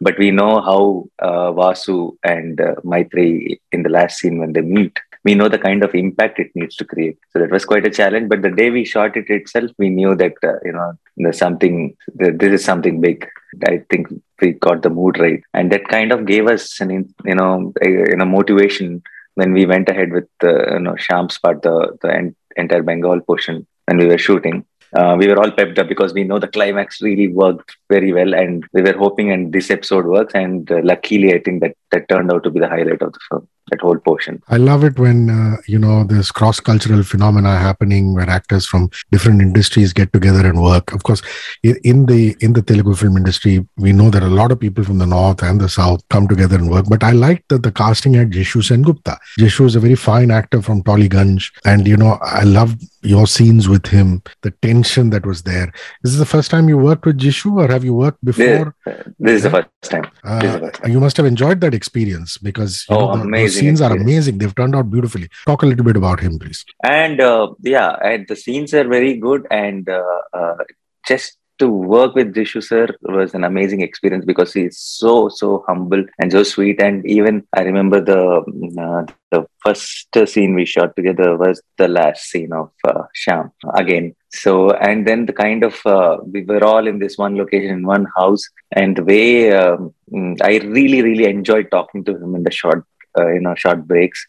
But 0.00 0.18
we 0.18 0.30
know 0.30 0.60
how 0.60 1.08
uh, 1.18 1.50
Vasu 1.52 2.16
and 2.22 2.60
uh, 2.60 2.76
Maitri 2.84 3.60
in 3.72 3.82
the 3.82 3.88
last 3.88 4.18
scene 4.18 4.38
when 4.38 4.52
they 4.52 4.60
meet 4.60 4.98
we 5.24 5.34
know 5.34 5.48
the 5.48 5.58
kind 5.58 5.82
of 5.82 5.94
impact 5.94 6.38
it 6.38 6.50
needs 6.54 6.76
to 6.76 6.84
create. 6.84 7.18
So 7.32 7.40
that 7.40 7.50
was 7.50 7.64
quite 7.64 7.86
a 7.86 7.90
challenge 7.90 8.28
but 8.28 8.42
the 8.42 8.50
day 8.50 8.70
we 8.70 8.84
shot 8.84 9.16
it 9.16 9.28
itself 9.28 9.70
we 9.78 9.88
knew 9.88 10.14
that 10.14 10.34
uh, 10.44 10.58
you 10.64 10.72
know 10.72 10.92
there's 11.16 11.38
something 11.38 11.96
this 12.14 12.52
is 12.60 12.64
something 12.64 13.00
big 13.00 13.26
I 13.66 13.82
think 13.90 14.08
we 14.40 14.52
got 14.52 14.82
the 14.82 14.90
mood 14.90 15.18
right, 15.18 15.42
and 15.54 15.72
that 15.72 15.88
kind 15.88 16.12
of 16.12 16.26
gave 16.26 16.46
us 16.46 16.80
an 16.80 16.90
you 17.24 17.34
know 17.34 17.72
a, 17.84 17.88
you 17.88 18.16
know 18.16 18.24
motivation 18.24 19.02
when 19.34 19.52
we 19.52 19.66
went 19.66 19.88
ahead 19.88 20.12
with 20.12 20.28
the 20.40 20.52
you 20.72 20.80
know 20.80 20.94
Shyam's 20.94 21.38
part, 21.38 21.62
the 21.62 21.96
the 22.02 22.34
entire 22.56 22.82
Bengal 22.82 23.20
portion 23.20 23.66
when 23.86 23.98
we 23.98 24.06
were 24.06 24.18
shooting. 24.18 24.64
Uh, 24.94 25.14
we 25.18 25.28
were 25.28 25.38
all 25.38 25.50
pepped 25.50 25.78
up 25.78 25.86
because 25.86 26.14
we 26.14 26.24
know 26.24 26.38
the 26.38 26.48
climax 26.48 27.02
really 27.02 27.28
worked 27.28 27.76
very 27.90 28.12
well, 28.12 28.34
and 28.34 28.64
we 28.72 28.82
were 28.82 28.96
hoping 28.96 29.30
and 29.30 29.52
this 29.52 29.70
episode 29.70 30.06
works. 30.06 30.34
And 30.34 30.70
uh, 30.70 30.80
luckily, 30.82 31.34
I 31.34 31.40
think 31.40 31.60
that 31.62 31.76
that 31.90 32.08
turned 32.08 32.32
out 32.32 32.42
to 32.44 32.50
be 32.50 32.60
the 32.60 32.68
highlight 32.68 33.02
of 33.02 33.12
the 33.12 33.20
film 33.28 33.48
that 33.70 33.80
whole 33.80 33.98
portion. 33.98 34.42
I 34.48 34.56
love 34.56 34.84
it 34.84 34.98
when 34.98 35.30
uh, 35.30 35.56
you 35.66 35.78
know 35.78 36.04
there's 36.04 36.30
cross 36.30 36.60
cultural 36.60 37.02
phenomena 37.02 37.58
happening 37.58 38.14
where 38.14 38.28
actors 38.28 38.66
from 38.66 38.90
different 39.10 39.40
industries 39.40 39.92
get 39.92 40.12
together 40.12 40.46
and 40.46 40.62
work. 40.62 40.92
Of 40.92 41.02
course, 41.02 41.22
in 41.62 42.06
the 42.06 42.36
in 42.40 42.52
the 42.52 42.62
Telugu 42.62 42.94
film 42.94 43.16
industry, 43.16 43.66
we 43.76 43.92
know 43.92 44.10
that 44.10 44.22
a 44.22 44.28
lot 44.28 44.52
of 44.52 44.60
people 44.60 44.84
from 44.84 44.98
the 44.98 45.06
north 45.06 45.42
and 45.42 45.60
the 45.60 45.68
south 45.68 46.02
come 46.10 46.28
together 46.28 46.56
and 46.56 46.70
work. 46.70 46.86
But 46.88 47.02
I 47.02 47.12
like 47.12 47.44
that 47.48 47.62
the 47.62 47.72
casting 47.72 48.14
had 48.14 48.30
Jisshu 48.30 48.62
Sengupta. 48.62 49.16
Jisshu 49.38 49.66
is 49.66 49.76
a 49.76 49.80
very 49.80 49.94
fine 49.94 50.30
actor 50.30 50.62
from 50.62 50.82
Tollygunge, 50.82 51.50
and 51.64 51.86
you 51.86 51.96
know 51.96 52.18
I 52.22 52.44
love 52.44 52.76
your 53.02 53.26
scenes 53.26 53.68
with 53.68 53.86
him, 53.86 54.22
the 54.42 54.50
tension 54.62 55.10
that 55.10 55.24
was 55.24 55.42
there. 55.42 55.72
Is 56.04 56.12
this 56.12 56.18
the 56.18 56.26
first 56.26 56.50
time 56.50 56.68
you 56.68 56.76
worked 56.76 57.06
with 57.06 57.18
Jisshu, 57.18 57.62
or 57.62 57.68
have 57.70 57.84
you 57.84 57.94
worked 57.94 58.24
before? 58.24 58.74
This, 58.84 59.04
this 59.18 59.32
is 59.36 59.42
the 59.44 59.50
first 59.50 59.68
time. 59.82 60.10
Uh, 60.24 60.40
the 60.40 60.60
first 60.60 60.82
time. 60.82 60.90
You 60.90 61.00
must 61.00 61.16
have 61.16 61.26
enjoyed 61.26 61.60
that 61.60 61.74
experience 61.74 62.38
because 62.38 62.84
you 62.88 62.96
oh, 62.96 63.14
know, 63.14 63.16
the, 63.16 63.22
the 63.22 63.28
scenes 63.58 63.80
are 63.80 63.92
amazing. 63.92 64.38
They've 64.38 64.54
turned 64.54 64.76
out 64.76 64.90
beautifully. 64.90 65.28
Talk 65.46 65.62
a 65.62 65.66
little 65.66 65.84
bit 65.84 65.96
about 65.96 66.20
him, 66.20 66.38
please. 66.38 66.64
And 66.84 67.20
uh, 67.20 67.54
yeah, 67.62 67.96
and 68.02 68.26
the 68.28 68.36
scenes 68.36 68.74
are 68.74 68.88
very 68.96 69.16
good. 69.16 69.46
And 69.50 69.88
uh, 69.88 70.20
uh 70.32 70.56
just 71.06 71.38
to 71.58 71.68
work 71.68 72.14
with 72.14 72.34
Jisshu 72.34 72.62
sir 72.62 72.86
was 73.02 73.34
an 73.34 73.44
amazing 73.44 73.80
experience 73.80 74.24
because 74.24 74.52
he's 74.52 74.78
so 74.78 75.28
so 75.28 75.64
humble 75.66 76.04
and 76.18 76.32
so 76.32 76.42
sweet. 76.42 76.80
And 76.80 77.04
even 77.06 77.46
I 77.54 77.62
remember 77.62 78.00
the 78.00 78.22
uh, 78.80 79.12
the 79.30 79.46
first 79.64 80.08
scene 80.26 80.54
we 80.54 80.64
shot 80.64 80.94
together 80.96 81.36
was 81.36 81.60
the 81.76 81.88
last 81.88 82.30
scene 82.30 82.52
of 82.52 82.70
uh, 82.84 83.02
Shyam 83.14 83.50
again. 83.74 84.14
So 84.30 84.70
and 84.72 85.06
then 85.06 85.26
the 85.26 85.32
kind 85.32 85.64
of 85.64 85.84
uh, 85.84 86.18
we 86.32 86.44
were 86.44 86.64
all 86.64 86.86
in 86.86 86.98
this 86.98 87.18
one 87.18 87.36
location 87.36 87.70
in 87.70 87.86
one 87.86 88.06
house, 88.16 88.42
and 88.72 88.96
the 88.96 89.04
way 89.04 89.52
um, 89.52 89.94
I 90.42 90.58
really 90.58 91.02
really 91.02 91.24
enjoyed 91.24 91.70
talking 91.70 92.04
to 92.04 92.12
him 92.12 92.34
in 92.34 92.44
the 92.44 92.50
short 92.50 92.84
you 93.26 93.40
know 93.40 93.54
short 93.54 93.86
breaks 93.86 94.26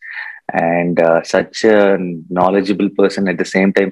and 0.54 1.00
uh, 1.00 1.22
such 1.24 1.64
a 1.64 1.98
knowledgeable 2.30 2.90
person 2.90 3.28
at 3.28 3.38
the 3.38 3.46
same 3.46 3.72
time 3.72 3.92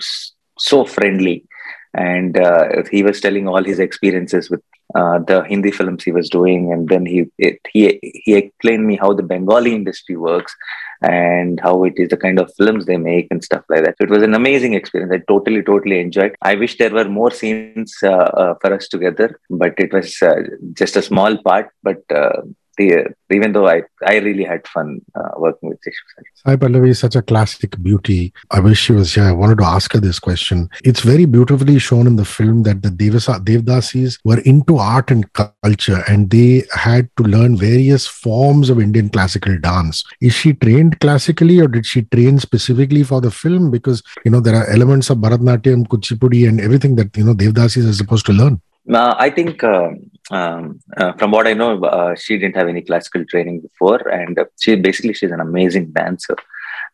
so 0.58 0.86
friendly 0.86 1.46
and 1.94 2.38
uh, 2.38 2.84
he 2.92 3.04
was 3.04 3.22
telling 3.22 3.48
all 3.48 3.64
his 3.64 3.80
experiences 3.80 4.50
with 4.50 4.62
uh, 4.96 5.20
the 5.20 5.44
Hindi 5.44 5.72
films 5.72 6.04
he 6.04 6.12
was 6.12 6.30
doing, 6.30 6.72
and 6.72 6.88
then 6.88 7.06
he 7.06 7.26
it, 7.38 7.60
he 7.70 8.00
he 8.02 8.36
explained 8.36 8.88
me 8.88 8.96
how 8.96 9.14
the 9.14 9.24
Bengali 9.24 9.74
industry 9.76 10.16
works 10.16 10.56
and 11.02 11.60
how 11.60 11.84
it 11.84 11.94
is 11.98 12.10
the 12.10 12.18
kind 12.18 12.40
of 12.40 12.54
films 12.56 12.86
they 12.86 12.98
make 12.98 13.28
and 13.30 13.44
stuff 13.44 13.64
like 13.70 13.84
that. 13.84 13.96
So 13.98 14.06
it 14.06 14.10
was 14.10 14.24
an 14.24 14.34
amazing 14.34 14.76
experience. 14.76 15.12
I 15.14 15.22
totally 15.28 15.62
totally 15.62 16.00
enjoyed. 16.00 16.36
I 16.42 16.56
wish 16.56 16.78
there 16.78 16.94
were 16.94 17.10
more 17.10 17.32
scenes 17.32 17.96
uh, 18.02 18.30
uh 18.44 18.56
for 18.62 18.74
us 18.74 18.88
together, 18.88 19.40
but 19.50 19.74
it 19.78 19.92
was 19.92 20.22
uh, 20.22 20.36
just 20.74 20.96
a 20.96 21.02
small 21.02 21.38
part. 21.44 21.70
But 21.84 22.02
uh, 22.10 22.42
even 22.80 23.54
though 23.54 23.68
I, 23.68 23.84
I 24.06 24.18
really 24.18 24.44
had 24.44 24.68
fun 24.68 25.02
uh, 25.16 25.30
working 25.38 25.70
with 25.70 25.80
Jisshu. 25.80 26.24
Sai 26.36 26.56
Pallavi 26.56 26.90
is 26.90 27.00
such 27.00 27.16
a 27.16 27.22
classic 27.22 27.82
beauty. 27.82 28.34
I 28.52 28.60
wish 28.60 28.80
she 28.80 28.94
was 28.94 29.14
here. 29.14 29.24
I 29.24 29.32
wanted 29.32 29.58
to 29.60 29.66
ask 29.66 29.94
her 29.94 30.00
this 30.00 30.20
question. 30.20 30.70
It's 30.84 31.02
very 31.02 31.26
beautifully 31.26 31.80
shown 31.80 32.08
in 32.08 32.16
the 32.16 32.26
film 32.26 32.64
that 32.64 32.84
the 32.84 32.90
Devasa, 32.90 33.44
Devdasis 33.44 34.20
were 34.24 34.40
into 34.42 34.78
art 34.78 35.12
and 35.12 35.32
culture 35.34 36.04
and 36.08 36.30
they 36.30 36.64
had 36.74 37.10
to 37.18 37.24
learn 37.24 37.58
various 37.58 38.08
forms 38.08 38.70
of 38.70 38.80
Indian 38.80 39.10
classical 39.10 39.58
dance. 39.60 40.04
Is 40.22 40.34
she 40.34 40.54
trained 40.54 41.00
classically 41.00 41.60
or 41.60 41.68
did 41.68 41.86
she 41.86 42.04
train 42.04 42.40
specifically 42.40 43.04
for 43.04 43.22
the 43.22 43.32
film? 43.32 43.72
Because, 43.72 44.04
you 44.24 44.32
know, 44.32 44.40
there 44.40 44.56
are 44.56 44.70
elements 44.70 45.10
of 45.10 45.18
Bharatanatyam, 45.18 45.88
Kuchipudi 45.88 46.48
and 46.48 46.62
everything 46.62 46.96
that, 46.96 47.16
you 47.18 47.24
know, 47.24 47.34
Devdasis 47.34 47.90
are 47.90 47.94
supposed 47.94 48.26
to 48.28 48.34
learn. 48.34 48.62
Uh, 48.92 49.16
I 49.18 49.30
think 49.30 49.64
um, 49.64 50.10
um, 50.32 50.80
uh, 50.96 51.14
from 51.14 51.32
what 51.32 51.48
I 51.48 51.54
know, 51.54 51.84
uh, 51.84 52.16
she 52.16 52.38
didn't 52.38 52.56
have 52.56 52.68
any 52.68 52.82
classical 52.82 53.26
training 53.26 53.62
before, 53.62 54.08
and 54.08 54.40
she 54.60 54.76
basically 54.76 55.14
she's 55.14 55.32
an 55.32 55.42
amazing 55.42 55.92
dancer, 55.92 56.38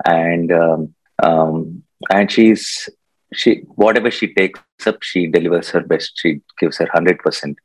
and 0.06 0.52
um, 0.52 0.96
um, 1.22 1.84
and 2.12 2.32
she's 2.32 2.90
she 3.34 3.62
whatever 3.76 4.10
she 4.10 4.34
takes 4.34 4.60
up, 4.88 5.04
she 5.04 5.28
delivers 5.28 5.70
her 5.70 5.82
best. 5.82 6.14
She 6.16 6.42
gives 6.60 6.78
her 6.78 6.88
hundred 6.92 7.20
percent, 7.20 7.58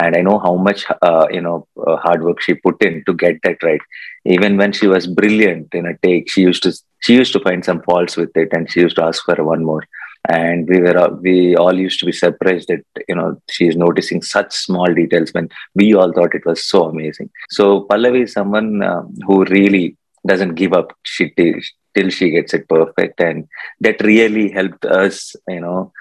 and 0.00 0.16
I 0.16 0.22
know 0.22 0.38
how 0.38 0.56
much 0.56 0.86
uh, 1.02 1.26
you 1.30 1.42
know 1.42 1.66
uh, 1.86 1.96
hard 1.96 2.22
work 2.22 2.40
she 2.40 2.54
put 2.54 2.82
in 2.82 3.02
to 3.04 3.12
get 3.12 3.40
that 3.42 3.62
right. 3.62 3.80
Even 4.24 4.56
when 4.56 4.72
she 4.72 4.86
was 4.86 5.06
brilliant 5.06 5.74
in 5.74 5.86
a 5.86 5.98
take, 5.98 6.30
she 6.30 6.40
used 6.40 6.62
to 6.62 6.72
she 7.00 7.14
used 7.14 7.34
to 7.34 7.40
find 7.40 7.62
some 7.62 7.82
faults 7.82 8.16
with 8.16 8.34
it, 8.34 8.48
and 8.52 8.70
she 8.70 8.80
used 8.80 8.96
to 8.96 9.04
ask 9.04 9.22
for 9.24 9.42
one 9.44 9.62
more 9.62 9.82
and 10.28 10.68
we 10.68 10.80
were 10.80 11.08
we 11.20 11.56
all 11.56 11.74
used 11.74 12.00
to 12.00 12.06
be 12.06 12.12
surprised 12.12 12.68
that 12.68 12.84
you 13.08 13.14
know 13.14 13.40
she's 13.50 13.76
noticing 13.76 14.22
such 14.22 14.52
small 14.54 14.92
details 14.92 15.32
when 15.32 15.48
we 15.74 15.94
all 15.94 16.12
thought 16.12 16.34
it 16.34 16.46
was 16.46 16.64
so 16.64 16.84
amazing. 16.84 17.30
So 17.50 17.86
pallavi 17.90 18.24
is 18.24 18.32
someone 18.32 18.82
um, 18.82 19.14
who 19.26 19.44
really 19.44 19.96
doesn't 20.26 20.54
give 20.54 20.72
up. 20.72 20.96
She 21.02 21.30
till, 21.30 21.60
till 21.94 22.08
she 22.10 22.30
gets 22.30 22.54
it 22.54 22.68
perfect. 22.68 23.20
And 23.20 23.46
that 23.80 24.00
really 24.02 24.50
helped 24.50 24.84
us 24.86 25.36
you 25.48 25.60
know 25.60 25.92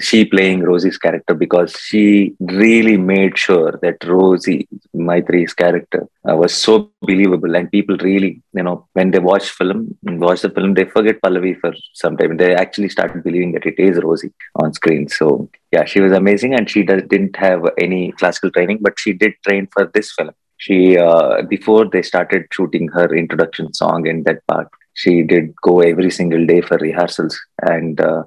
she 0.00 0.24
playing 0.24 0.62
Rosie's 0.62 0.98
character 0.98 1.34
because 1.34 1.72
she 1.72 2.34
really 2.40 2.96
made 2.96 3.36
sure 3.36 3.78
that 3.82 4.04
Rosie, 4.04 4.68
Maitri's 4.94 5.54
character, 5.54 6.06
uh, 6.28 6.36
was 6.36 6.54
so 6.54 6.90
believable, 7.02 7.54
and 7.56 7.70
people 7.70 7.96
really, 7.98 8.42
you 8.52 8.62
know, 8.62 8.86
when 8.92 9.10
they 9.10 9.18
watch 9.18 9.50
film, 9.50 9.96
watch 10.02 10.42
the 10.42 10.50
film, 10.50 10.74
they 10.74 10.84
forget 10.84 11.20
Pallavi 11.20 11.58
for 11.60 11.72
some 11.94 12.16
time. 12.16 12.36
They 12.36 12.54
actually 12.54 12.88
started 12.88 13.24
believing 13.24 13.52
that 13.52 13.66
it 13.66 13.78
is 13.78 14.02
Rosie 14.02 14.32
on 14.56 14.72
screen. 14.72 15.08
So 15.08 15.50
yeah, 15.72 15.84
she 15.84 16.00
was 16.00 16.12
amazing, 16.12 16.54
and 16.54 16.68
she 16.68 16.82
does, 16.82 17.02
didn't 17.08 17.36
have 17.36 17.64
any 17.78 18.12
classical 18.12 18.50
training, 18.50 18.78
but 18.80 18.98
she 18.98 19.12
did 19.12 19.34
train 19.46 19.68
for 19.72 19.90
this 19.92 20.12
film. 20.12 20.30
She 20.58 20.96
uh, 20.96 21.42
before 21.42 21.84
they 21.84 22.02
started 22.02 22.46
shooting 22.52 22.88
her 22.88 23.14
introduction 23.14 23.74
song 23.74 24.06
in 24.06 24.22
that 24.24 24.46
part, 24.46 24.68
she 24.94 25.22
did 25.22 25.54
go 25.62 25.80
every 25.80 26.10
single 26.10 26.46
day 26.46 26.60
for 26.60 26.78
rehearsals 26.78 27.38
and. 27.62 28.00
Uh, 28.00 28.24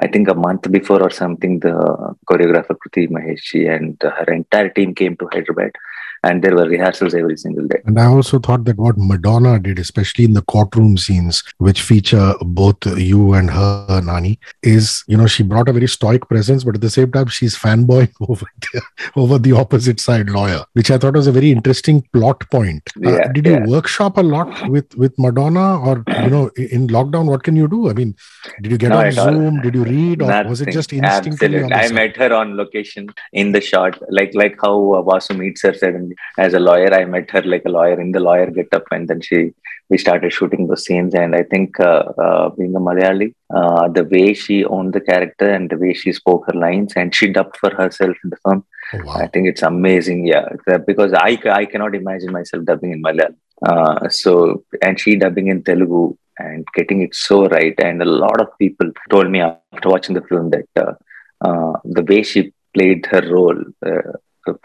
I 0.00 0.08
think 0.08 0.28
a 0.28 0.34
month 0.34 0.70
before 0.70 1.02
or 1.02 1.10
something, 1.10 1.60
the 1.60 2.14
choreographer 2.30 2.76
Kruti 2.76 3.08
Maheshi 3.08 3.68
and 3.74 3.96
her 4.02 4.32
entire 4.32 4.70
team 4.70 4.94
came 4.94 5.16
to 5.16 5.28
Hyderabad 5.32 5.72
and 6.24 6.42
there 6.42 6.54
were 6.54 6.68
rehearsals 6.68 7.14
every 7.14 7.36
single 7.36 7.66
day. 7.66 7.80
And 7.84 7.98
I 7.98 8.06
also 8.06 8.38
thought 8.38 8.64
that 8.64 8.76
what 8.76 8.96
Madonna 8.98 9.58
did, 9.58 9.78
especially 9.78 10.24
in 10.24 10.34
the 10.34 10.42
courtroom 10.42 10.96
scenes, 10.96 11.42
which 11.58 11.82
feature 11.82 12.34
both 12.40 12.84
you 12.96 13.34
and 13.34 13.50
her, 13.50 14.00
Nani, 14.04 14.38
is 14.62 15.04
you 15.06 15.16
know 15.16 15.26
she 15.26 15.42
brought 15.42 15.68
a 15.68 15.72
very 15.72 15.88
stoic 15.88 16.28
presence, 16.28 16.64
but 16.64 16.74
at 16.74 16.80
the 16.80 16.90
same 16.90 17.12
time 17.12 17.26
she's 17.26 17.56
fanboying 17.56 18.12
over 18.28 18.46
the, 18.60 18.82
over 19.16 19.38
the 19.38 19.52
opposite 19.52 20.00
side 20.00 20.30
lawyer, 20.30 20.64
which 20.72 20.90
I 20.90 20.98
thought 20.98 21.14
was 21.14 21.26
a 21.26 21.32
very 21.32 21.50
interesting 21.50 22.02
plot 22.12 22.48
point. 22.50 22.82
Uh, 23.04 23.28
did 23.32 23.46
yeah. 23.46 23.64
you 23.64 23.70
workshop 23.70 24.16
a 24.16 24.22
lot 24.22 24.68
with 24.68 24.94
with 24.96 25.14
Madonna, 25.18 25.80
or 25.80 26.04
you 26.22 26.30
know, 26.30 26.50
in 26.56 26.88
lockdown, 26.88 27.26
what 27.26 27.42
can 27.42 27.56
you 27.56 27.68
do? 27.68 27.90
I 27.90 27.92
mean, 27.92 28.16
did 28.62 28.72
you 28.72 28.78
get 28.78 28.88
no, 28.88 28.98
on 28.98 29.12
Zoom? 29.12 29.56
All. 29.56 29.62
Did 29.62 29.74
you 29.74 29.84
read, 29.84 30.22
or 30.22 30.28
Nothing. 30.28 30.50
was 30.50 30.60
it 30.60 30.70
just 30.70 30.92
instinctively? 30.92 31.58
Absolutely. 31.58 31.74
I 31.74 31.92
met 31.92 32.16
her 32.16 32.32
on 32.32 32.56
location 32.56 33.08
in 33.32 33.52
the 33.52 33.60
shot, 33.60 33.98
like 34.10 34.34
like 34.34 34.56
how 34.60 34.94
uh, 34.94 35.02
Vasu 35.02 35.36
meets 35.36 35.62
her 35.62 35.74
as 36.44 36.54
a 36.54 36.62
lawyer 36.68 36.92
i 36.98 37.04
met 37.04 37.30
her 37.30 37.42
like 37.42 37.64
a 37.66 37.74
lawyer. 37.78 38.00
In 38.00 38.12
the 38.12 38.20
lawyer 38.20 38.50
get 38.50 38.72
up 38.78 38.86
and 38.90 39.08
then 39.08 39.20
she 39.20 39.52
we 39.90 39.98
started 39.98 40.32
shooting 40.32 40.66
those 40.66 40.84
scenes. 40.84 41.14
And 41.14 41.34
i 41.34 41.42
think 41.42 41.80
uh, 41.80 42.02
uh, 42.26 42.48
being 42.50 42.74
a 42.76 42.80
malayali 42.88 43.34
uh, 43.58 43.88
the 43.88 44.04
way 44.04 44.34
she 44.34 44.64
owned 44.64 44.92
the 44.92 45.00
character 45.00 45.48
and 45.56 45.70
the 45.70 45.78
way 45.78 45.94
she 45.94 46.12
spoke 46.12 46.44
her 46.46 46.58
lines 46.66 46.92
and 46.96 47.14
she 47.14 47.28
dubbed 47.28 47.56
for 47.56 47.70
herself 47.80 48.16
in 48.24 48.30
the 48.30 48.40
film 48.44 48.64
oh, 48.94 49.04
wow. 49.04 49.18
i 49.24 49.26
think 49.26 49.46
it's 49.48 49.62
amazing. 49.62 50.26
Yeah 50.26 50.48
because 50.86 51.12
i 51.12 51.32
i 51.60 51.64
cannot 51.64 51.94
imagine 51.94 52.32
myself 52.38 52.64
dubbing 52.70 52.92
in 52.96 53.02
malayalam 53.08 53.36
uh, 53.70 54.08
so 54.08 54.64
and 54.86 55.00
she 55.00 55.16
dubbing 55.16 55.48
in 55.48 55.60
telugu 55.68 56.02
and 56.38 56.66
getting 56.74 57.02
it 57.02 57.14
so 57.14 57.48
right. 57.48 57.74
And 57.78 58.00
a 58.02 58.04
lot 58.04 58.40
of 58.40 58.56
people 58.58 58.90
told 59.10 59.30
me 59.30 59.40
after 59.40 59.88
watching 59.88 60.14
the 60.14 60.22
film 60.22 60.50
that 60.50 60.68
uh, 60.76 60.92
uh, 61.46 61.74
the 61.84 62.02
way 62.02 62.22
she 62.22 62.52
played 62.74 63.06
her 63.06 63.22
role 63.30 63.60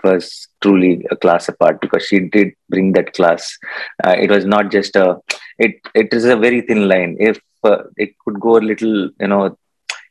was 0.04 0.48
truly 0.62 1.06
a 1.12 1.16
class 1.16 1.48
apart 1.50 1.82
because 1.82 2.06
she 2.06 2.20
did 2.20 2.54
bring 2.70 2.94
that 2.94 3.14
class. 3.14 3.58
Uh, 4.04 4.16
it 4.18 4.30
was 4.30 4.46
not 4.46 4.72
just 4.72 4.96
a. 4.96 5.18
It 5.58 5.76
it 5.94 6.14
is 6.14 6.26
a 6.26 6.36
very 6.36 6.62
thin 6.62 6.88
line. 6.88 7.18
If 7.20 7.40
uh, 7.64 7.84
it 7.98 8.12
could 8.26 8.40
go 8.40 8.58
a 8.58 8.68
little, 8.72 9.10
you 9.20 9.28
know, 9.28 9.58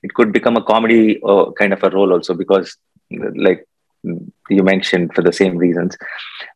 it 0.02 0.14
could 0.14 0.33
become 0.33 0.57
a 0.57 0.64
comedy 0.64 1.21
uh, 1.23 1.50
kind 1.52 1.73
of 1.73 1.83
a 1.83 1.91
role 1.91 2.12
also 2.12 2.35
because, 2.35 2.76
like 3.37 3.67
you 4.50 4.62
mentioned, 4.62 5.14
for 5.14 5.22
the 5.22 5.32
same 5.32 5.56
reasons. 5.56 5.96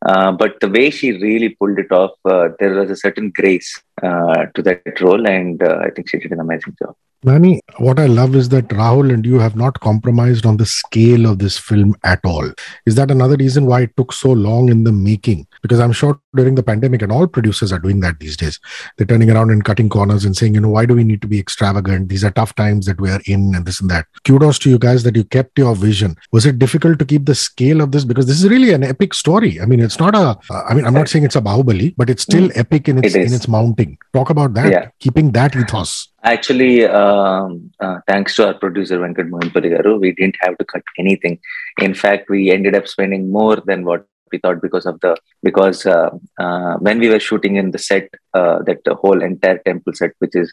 Uh, 0.05 0.33
but 0.33 0.59
the 0.61 0.69
way 0.69 0.91
she 0.91 1.13
really 1.13 1.51
pulled 1.51 1.79
it 1.79 1.93
off, 1.93 2.13
uh, 2.25 2.49
there 2.59 2.75
was 2.75 2.91
a 2.91 2.97
certain 2.97 3.31
grace 3.31 3.81
uh, 4.03 4.47
to 4.55 4.63
that 4.63 5.01
role, 5.01 5.27
and 5.27 5.63
I 5.63 5.91
think 5.91 6.09
she 6.09 6.19
did 6.19 6.33
an 6.33 6.41
amazing 6.41 6.77
job. 6.83 6.95
Nani, 7.25 7.61
what 7.79 7.99
I 7.99 8.07
love 8.07 8.37
is 8.37 8.51
that 8.51 8.69
Rahul 8.69 9.13
and 9.13 9.25
you 9.25 9.39
have 9.39 9.57
not 9.57 9.81
compromised 9.81 10.45
on 10.45 10.59
the 10.59 10.67
scale 10.67 11.27
of 11.27 11.39
this 11.39 11.59
film 11.59 11.97
at 12.05 12.21
all. 12.25 12.49
Is 12.85 12.95
that 12.97 13.11
another 13.11 13.37
reason 13.37 13.67
why 13.67 13.81
it 13.81 13.97
took 13.97 14.13
so 14.13 14.31
long 14.31 14.69
in 14.69 14.85
the 14.85 14.93
making? 14.93 15.47
Because 15.63 15.81
I'm 15.81 15.93
sure 15.93 16.21
during 16.37 16.55
the 16.55 16.63
pandemic, 16.63 17.03
and 17.03 17.11
all 17.11 17.27
producers 17.27 17.73
are 17.73 17.79
doing 17.79 18.01
that 18.01 18.21
these 18.21 18.37
days, 18.37 18.61
they're 18.97 19.07
turning 19.07 19.31
around 19.31 19.51
and 19.51 19.65
cutting 19.65 19.89
corners 19.89 20.25
and 20.25 20.37
saying, 20.37 20.55
you 20.55 20.61
know, 20.61 20.69
why 20.69 20.87
do 20.87 20.95
we 20.95 21.05
need 21.05 21.23
to 21.23 21.27
be 21.27 21.41
extravagant? 21.41 22.11
These 22.11 22.23
are 22.23 22.31
tough 22.31 22.55
times 22.55 22.87
that 22.87 23.01
we 23.01 23.11
are 23.11 23.23
in, 23.27 23.55
and 23.57 23.67
this 23.67 23.81
and 23.81 23.91
that. 23.91 24.07
Kudos 24.25 24.59
to 24.61 24.71
you 24.71 24.79
guys 24.79 25.03
that 25.03 25.17
you 25.17 25.25
kept 25.25 25.59
your 25.59 25.75
vision. 25.75 26.17
Was 26.33 26.47
it 26.47 26.59
difficult 26.59 26.99
to 27.01 27.05
keep 27.07 27.25
the 27.25 27.35
scale 27.35 27.76
of 27.81 27.93
this? 27.93 28.05
Because 28.05 28.27
this 28.27 28.43
is 28.43 28.49
really 28.49 28.73
an 28.73 28.83
epic 28.83 29.15
story. 29.15 29.61
I 29.61 29.67
mean, 29.67 29.81
it's 29.81 29.99
not 29.99 30.15
a, 30.15 30.39
uh, 30.51 30.75
mean, 30.75 30.85
I'm 30.85 30.95
not 30.95 31.09
saying 31.09 31.25
it's 31.25 31.37
a 31.37 31.41
Bahubali, 31.41 31.95
but 31.97 32.11
it's 32.11 32.23
still 32.23 32.49
mm. 32.49 32.57
epic 32.57 32.89
in 32.89 32.99
its, 32.99 33.15
it 33.15 33.27
in 33.27 33.33
its 33.33 33.49
mounting. 33.49 33.99
Talk 34.13 34.31
about 34.31 34.55
that, 34.55 34.71
yeah. 34.71 34.89
keeping 35.01 35.33
that 35.33 35.57
ethos. 35.57 36.09
Actually, 36.23 36.85
um, 36.87 37.71
uh, 37.81 37.99
thanks 38.09 38.35
to 38.37 38.49
our 38.49 38.55
producer 38.55 38.99
Venkat 38.99 39.31
Boyanapalli 39.31 39.71
garu, 39.77 40.01
we 40.01 40.13
didn't 40.13 40.37
have 40.41 40.59
to 40.59 40.65
cut 40.65 40.83
anything. 40.99 41.39
In 41.81 41.95
fact, 41.95 42.29
we 42.29 42.51
ended 42.51 42.75
up 42.75 42.89
spending 42.89 43.31
more 43.31 43.57
than 43.65 43.85
what 43.85 44.07
we 44.33 44.39
thought 44.39 44.61
because 44.61 44.87
of 44.87 45.01
the 45.01 45.17
because 45.43 45.87
uh, 45.87 46.11
uh, 46.39 46.77
when 46.79 46.99
we 46.99 47.09
were 47.09 47.21
shooting 47.21 47.57
in 47.57 47.71
the 47.71 47.79
set, 47.79 48.09
uh, 48.35 48.63
that 48.65 48.79
the 48.85 48.95
whole 48.95 49.23
entire 49.23 49.59
temple 49.59 49.93
set, 49.95 50.13
which 50.19 50.35
is 50.35 50.53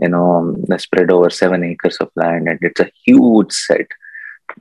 you 0.00 0.08
know 0.08 0.36
um, 0.36 0.78
spread 0.78 1.10
over 1.10 1.30
seven 1.30 1.64
acres 1.64 1.96
of 1.98 2.10
land, 2.16 2.48
and 2.48 2.58
it's 2.62 2.80
a 2.80 2.90
huge 3.04 3.52
set. 3.52 3.86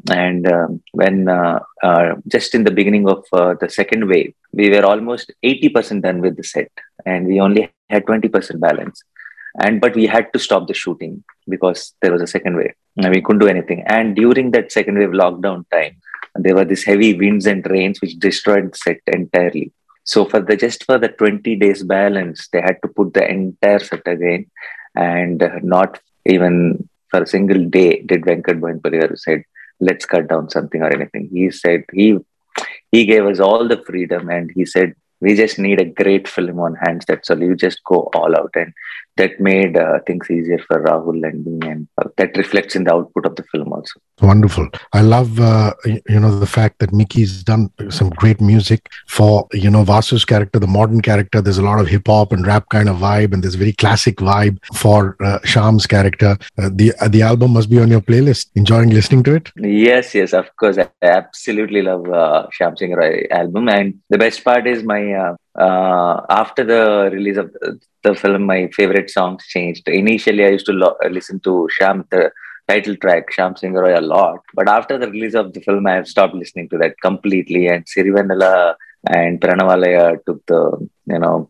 And 0.09 0.51
um, 0.51 0.81
when 0.93 1.27
uh, 1.27 1.59
uh, 1.83 2.15
just 2.27 2.55
in 2.55 2.63
the 2.63 2.71
beginning 2.71 3.07
of 3.07 3.23
the 3.31 3.69
second 3.69 4.07
wave, 4.07 4.33
we 4.51 4.69
were 4.69 4.85
almost 4.85 5.31
eighty 5.43 5.69
percent 5.69 6.03
done 6.03 6.21
with 6.21 6.37
the 6.37 6.43
set, 6.43 6.71
and 7.05 7.27
we 7.27 7.39
only 7.39 7.71
had 7.89 8.05
twenty 8.05 8.29
percent 8.29 8.59
balance. 8.59 9.03
And 9.59 9.81
but 9.81 9.95
we 9.95 10.05
had 10.07 10.31
to 10.33 10.39
stop 10.39 10.67
the 10.67 10.73
shooting 10.73 11.23
because 11.47 11.93
there 12.01 12.11
was 12.11 12.21
a 12.21 12.27
second 12.27 12.55
wave. 12.55 12.73
And 12.97 13.13
we 13.13 13.21
couldn't 13.21 13.39
do 13.39 13.47
anything. 13.47 13.83
And 13.85 14.15
during 14.15 14.51
that 14.51 14.71
second 14.71 14.97
wave 14.97 15.09
lockdown 15.09 15.65
time 15.71 15.97
there 16.35 16.55
were 16.55 16.65
these 16.65 16.83
heavy 16.83 17.13
winds 17.17 17.45
and 17.45 17.65
rains 17.69 17.99
which 18.01 18.17
destroyed 18.17 18.71
the 18.71 18.77
set 18.77 18.99
entirely. 19.07 19.71
So 20.03 20.25
for 20.25 20.39
the 20.39 20.55
just 20.55 20.85
for 20.85 20.97
the 20.97 21.09
20 21.09 21.55
days 21.57 21.83
balance 21.83 22.47
they 22.51 22.61
had 22.61 22.77
to 22.83 22.87
put 22.87 23.13
the 23.13 23.29
entire 23.29 23.79
set 23.79 24.07
again. 24.07 24.49
And 24.95 25.43
not 25.63 25.99
even 26.25 26.87
for 27.09 27.23
a 27.23 27.27
single 27.27 27.65
day 27.65 28.01
did 28.01 28.21
venkat 28.21 28.59
Boyanapalli 28.59 29.17
said 29.19 29.43
let's 29.81 30.05
cut 30.05 30.27
down 30.27 30.49
something 30.49 30.81
or 30.81 30.91
anything 30.97 31.29
he 31.31 31.49
said 31.51 31.83
he 31.91 32.07
he 32.91 33.05
gave 33.05 33.25
us 33.25 33.39
all 33.39 33.67
the 33.67 33.81
freedom 33.87 34.29
and 34.29 34.51
he 34.55 34.65
said 34.65 34.95
we 35.21 35.35
just 35.35 35.59
need 35.59 35.79
a 35.79 35.85
great 35.85 36.27
film 36.27 36.59
on 36.59 36.75
hands. 36.75 37.05
That's 37.07 37.29
all. 37.29 37.41
You 37.41 37.55
just 37.55 37.83
go 37.83 38.09
all 38.15 38.35
out, 38.35 38.51
and 38.55 38.73
that 39.17 39.39
made 39.39 39.77
uh, 39.77 39.99
things 40.05 40.29
easier 40.29 40.59
for 40.67 40.83
Rahul 40.83 41.23
and 41.23 41.45
me, 41.45 41.69
and 41.69 41.87
uh, 41.99 42.09
that 42.17 42.35
reflects 42.35 42.75
in 42.75 42.85
the 42.85 42.93
output 42.93 43.27
of 43.27 43.35
the 43.35 43.43
film 43.43 43.71
also. 43.71 43.99
Wonderful. 44.21 44.69
I 44.93 45.01
love 45.01 45.39
uh, 45.39 45.73
you 45.85 46.19
know 46.19 46.39
the 46.39 46.45
fact 46.45 46.79
that 46.79 46.93
Mickey's 46.93 47.43
done 47.43 47.71
some 47.89 48.09
great 48.11 48.39
music 48.39 48.89
for 49.07 49.47
you 49.51 49.69
know 49.69 49.83
Vasu's 49.83 50.25
character, 50.25 50.59
the 50.59 50.67
modern 50.67 51.01
character. 51.01 51.41
There's 51.41 51.57
a 51.57 51.63
lot 51.63 51.79
of 51.79 51.87
hip 51.87 52.07
hop 52.07 52.31
and 52.31 52.45
rap 52.45 52.69
kind 52.69 52.87
of 52.87 52.97
vibe, 52.97 53.33
and 53.33 53.43
there's 53.43 53.55
very 53.55 53.73
classic 53.73 54.17
vibe 54.17 54.59
for 54.75 55.17
uh, 55.23 55.39
Shyam's 55.39 55.87
character. 55.87 56.37
Uh, 56.57 56.69
the 56.71 56.93
uh, 57.01 57.07
the 57.07 57.23
album 57.23 57.53
must 57.53 57.69
be 57.69 57.79
on 57.79 57.89
your 57.89 58.01
playlist. 58.01 58.47
Enjoying 58.55 58.91
listening 58.91 59.23
to 59.23 59.35
it? 59.35 59.51
Yes, 59.57 60.13
yes, 60.13 60.33
of 60.33 60.55
course. 60.55 60.77
I 60.77 60.87
absolutely 61.01 61.81
love 61.81 62.07
uh, 62.07 62.47
Shyam 62.57 62.77
Singh 62.77 62.93
Roy 62.93 63.25
album, 63.31 63.69
and 63.69 63.99
the 64.09 64.17
best 64.17 64.43
part 64.43 64.67
is 64.67 64.83
my 64.83 65.13
uh, 65.13 65.35
uh, 65.59 66.25
after 66.29 66.63
the 66.63 67.09
release 67.11 67.37
of 67.37 67.51
the, 68.03 68.15
film, 68.15 68.43
my 68.43 68.69
favorite 68.73 69.09
songs 69.09 69.45
changed. 69.47 69.87
Initially, 69.87 70.45
I 70.45 70.49
used 70.49 70.65
to 70.67 70.73
lo- 70.73 70.97
listen 71.09 71.39
to 71.41 71.67
Shyam, 71.79 72.09
the 72.09 72.31
title 72.71 72.95
track, 73.03 73.23
Shyam 73.35 73.57
Singh 73.57 73.73
Roy, 73.73 73.93
a 73.97 74.07
lot. 74.15 74.39
But 74.53 74.67
after 74.77 74.97
the 74.97 75.09
release 75.15 75.35
of 75.41 75.53
the 75.53 75.61
film, 75.61 75.87
I 75.87 75.95
have 75.99 76.07
stopped 76.07 76.35
listening 76.41 76.69
to 76.69 76.77
that 76.79 76.95
completely. 77.07 77.67
And 77.67 77.85
Sirivennela 77.85 78.75
and 79.19 79.41
Pranavalaya 79.41 80.05
took 80.25 80.45
the, 80.47 80.61
you 81.13 81.19
know, 81.19 81.49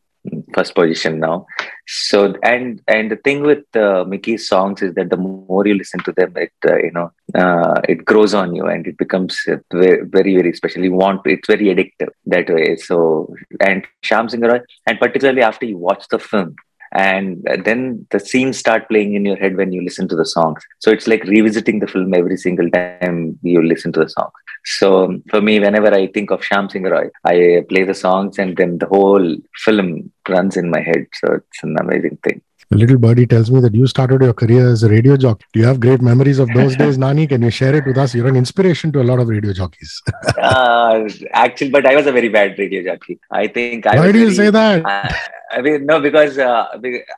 first 0.53 0.75
position 0.75 1.19
now. 1.19 1.45
So 1.87 2.35
and 2.43 2.81
and 2.87 3.11
the 3.11 3.15
thing 3.15 3.41
with 3.43 3.63
uh, 3.75 4.03
Mickey's 4.07 4.47
songs 4.47 4.81
is 4.81 4.93
that 4.95 5.09
the 5.09 5.17
more 5.17 5.65
you 5.65 5.75
listen 5.75 6.01
to 6.01 6.11
them, 6.11 6.33
it 6.35 6.53
uh, 6.67 6.77
you 6.77 6.91
know 6.91 7.11
uh, 7.35 7.81
it 7.89 8.05
grows 8.05 8.33
on 8.33 8.55
you 8.55 8.65
and 8.67 8.87
it 8.87 8.97
becomes 8.97 9.39
very 9.71 10.33
very 10.33 10.53
special. 10.53 10.83
You 10.83 10.93
want 10.93 11.21
it's 11.25 11.47
very 11.47 11.65
addictive 11.73 12.11
that 12.27 12.49
way. 12.49 12.75
So 12.75 13.33
and 13.59 13.85
Shyam 14.03 14.29
Singh 14.29 14.41
Roy, 14.41 14.59
and 14.87 14.99
particularly 14.99 15.41
after 15.41 15.65
you 15.65 15.77
watch 15.77 16.07
the 16.09 16.19
film, 16.19 16.55
and 16.93 17.47
then 17.63 18.05
the 18.11 18.19
scenes 18.19 18.57
start 18.57 18.87
playing 18.89 19.13
in 19.13 19.25
your 19.25 19.37
head 19.37 19.55
when 19.55 19.71
you 19.71 19.81
listen 19.81 20.07
to 20.07 20.15
the 20.15 20.25
songs 20.25 20.61
so 20.79 20.91
it's 20.91 21.07
like 21.07 21.23
revisiting 21.25 21.79
the 21.79 21.87
film 21.87 22.13
every 22.13 22.37
single 22.37 22.69
time 22.71 23.37
you 23.41 23.65
listen 23.65 23.91
to 23.91 24.01
the 24.01 24.09
song 24.09 24.29
so 24.65 25.19
for 25.29 25.41
me 25.41 25.59
whenever 25.59 25.93
i 25.93 26.07
think 26.07 26.31
of 26.31 26.41
Shyam 26.41 26.69
Singh 26.71 26.83
Roy 26.83 27.09
i 27.25 27.63
play 27.69 27.83
the 27.83 27.93
songs 27.93 28.37
and 28.37 28.57
then 28.57 28.77
the 28.77 28.87
whole 28.87 29.35
film 29.65 30.11
runs 30.27 30.57
in 30.57 30.69
my 30.69 30.81
head 30.81 31.05
so 31.13 31.33
it's 31.33 31.63
an 31.63 31.77
amazing 31.79 32.17
thing 32.23 32.41
a 32.73 32.77
little 32.77 32.97
birdie 32.97 33.27
tells 33.27 33.51
me 33.51 33.59
that 33.59 33.75
you 33.75 33.85
started 33.85 34.21
your 34.21 34.33
career 34.33 34.69
as 34.69 34.81
a 34.83 34.87
radio 34.87 35.17
jockey. 35.17 35.45
Do 35.51 35.59
you 35.59 35.65
have 35.65 35.81
great 35.81 36.01
memories 36.01 36.39
of 36.39 36.47
those 36.53 36.77
days, 36.77 36.97
Nani? 37.03 37.27
Can 37.27 37.41
you 37.41 37.49
share 37.49 37.75
it 37.75 37.85
with 37.85 37.97
us? 37.97 38.15
You're 38.15 38.29
an 38.29 38.37
inspiration 38.37 38.93
to 38.93 39.01
a 39.01 39.03
lot 39.03 39.19
of 39.19 39.27
radio 39.27 39.51
jockeys. 39.51 40.01
uh, 40.41 41.01
actually, 41.33 41.69
but 41.69 41.85
I 41.85 41.97
was 41.97 42.07
a 42.07 42.13
very 42.13 42.29
bad 42.29 42.57
radio 42.57 42.81
jockey. 42.81 43.19
I 43.29 43.47
think. 43.47 43.87
I 43.87 43.97
Why 43.97 44.13
do 44.13 44.19
you 44.19 44.31
very, 44.31 44.35
say 44.35 44.49
that? 44.51 45.31
I 45.51 45.61
mean, 45.61 45.85
no, 45.85 45.99
because 45.99 46.37
uh, 46.37 46.67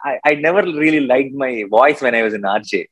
I, 0.04 0.20
I 0.26 0.34
never 0.36 0.64
really 0.64 1.02
liked 1.02 1.34
my 1.34 1.64
voice 1.70 2.02
when 2.02 2.16
I 2.16 2.24
was 2.24 2.34
in 2.34 2.42
RJ. 2.42 2.88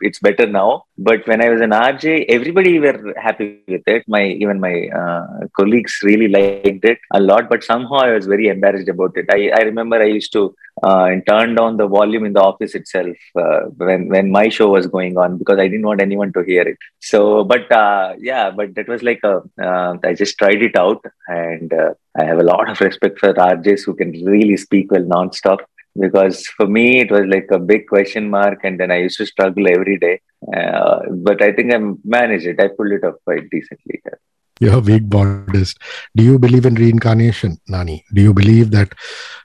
It's 0.00 0.18
better 0.18 0.46
now, 0.46 0.84
but 0.96 1.26
when 1.26 1.42
I 1.42 1.50
was 1.50 1.60
in 1.60 1.70
RJ, 1.70 2.26
everybody 2.28 2.78
were 2.78 3.14
happy 3.16 3.60
with 3.68 3.82
it. 3.86 4.04
My 4.08 4.24
even 4.24 4.60
my 4.60 4.88
uh, 4.88 5.46
colleagues 5.56 5.98
really 6.02 6.28
liked 6.28 6.84
it 6.84 6.98
a 7.12 7.20
lot, 7.20 7.48
but 7.48 7.62
somehow 7.62 7.96
I 7.96 8.12
was 8.12 8.26
very 8.26 8.48
embarrassed 8.48 8.88
about 8.88 9.16
it. 9.16 9.26
I, 9.30 9.50
I 9.60 9.62
remember 9.62 10.00
I 10.00 10.06
used 10.06 10.32
to 10.32 10.54
uh, 10.82 11.10
turn 11.28 11.54
down 11.54 11.76
the 11.76 11.86
volume 11.86 12.24
in 12.24 12.32
the 12.32 12.40
office 12.40 12.74
itself 12.74 13.16
uh, 13.36 13.60
when 13.76 14.08
when 14.08 14.30
my 14.30 14.48
show 14.48 14.70
was 14.70 14.86
going 14.86 15.18
on 15.18 15.36
because 15.36 15.58
I 15.58 15.68
didn't 15.68 15.86
want 15.86 16.00
anyone 16.00 16.32
to 16.32 16.42
hear 16.42 16.62
it. 16.62 16.78
So, 17.00 17.44
but 17.44 17.70
uh, 17.70 18.14
yeah, 18.18 18.50
but 18.50 18.74
that 18.76 18.88
was 18.88 19.02
like 19.02 19.20
a 19.24 19.42
uh, 19.62 19.98
I 20.04 20.14
just 20.14 20.38
tried 20.38 20.62
it 20.62 20.76
out 20.76 21.04
and 21.28 21.72
I 22.18 22.24
have 22.24 22.38
a 22.38 22.44
lot 22.44 22.68
of 22.68 22.80
respect 22.80 23.18
for 23.18 23.32
RJs 23.32 23.84
who 23.84 23.94
can 23.94 24.12
really 24.24 24.56
speak 24.56 24.90
well 24.90 25.02
nonstop 25.02 25.58
because 25.98 26.46
for 26.46 26.66
me 26.66 27.00
it 27.00 27.10
was 27.10 27.22
like 27.26 27.48
a 27.50 27.58
big 27.58 27.86
question 27.86 28.30
mark 28.30 28.60
and 28.64 28.78
then 28.78 28.90
I 28.90 28.98
used 28.98 29.18
to 29.18 29.26
struggle 29.26 29.68
every 29.68 29.98
day. 29.98 30.20
Uh, 30.56 31.00
but 31.10 31.42
I 31.42 31.52
think 31.52 31.72
I 31.72 31.78
managed 32.04 32.46
it. 32.46 32.60
I 32.60 32.68
pulled 32.68 32.92
it 32.92 33.04
off 33.04 33.14
quite 33.24 33.48
decently. 33.50 34.02
You're 34.60 34.74
a 34.74 34.80
weak 34.80 35.04
Buddhist. 35.08 35.78
Do 36.14 36.22
you 36.22 36.38
believe 36.38 36.66
in 36.66 36.74
reincarnation, 36.74 37.58
Nani? 37.66 38.04
Do 38.12 38.20
you 38.20 38.34
believe 38.34 38.70
that, 38.72 38.92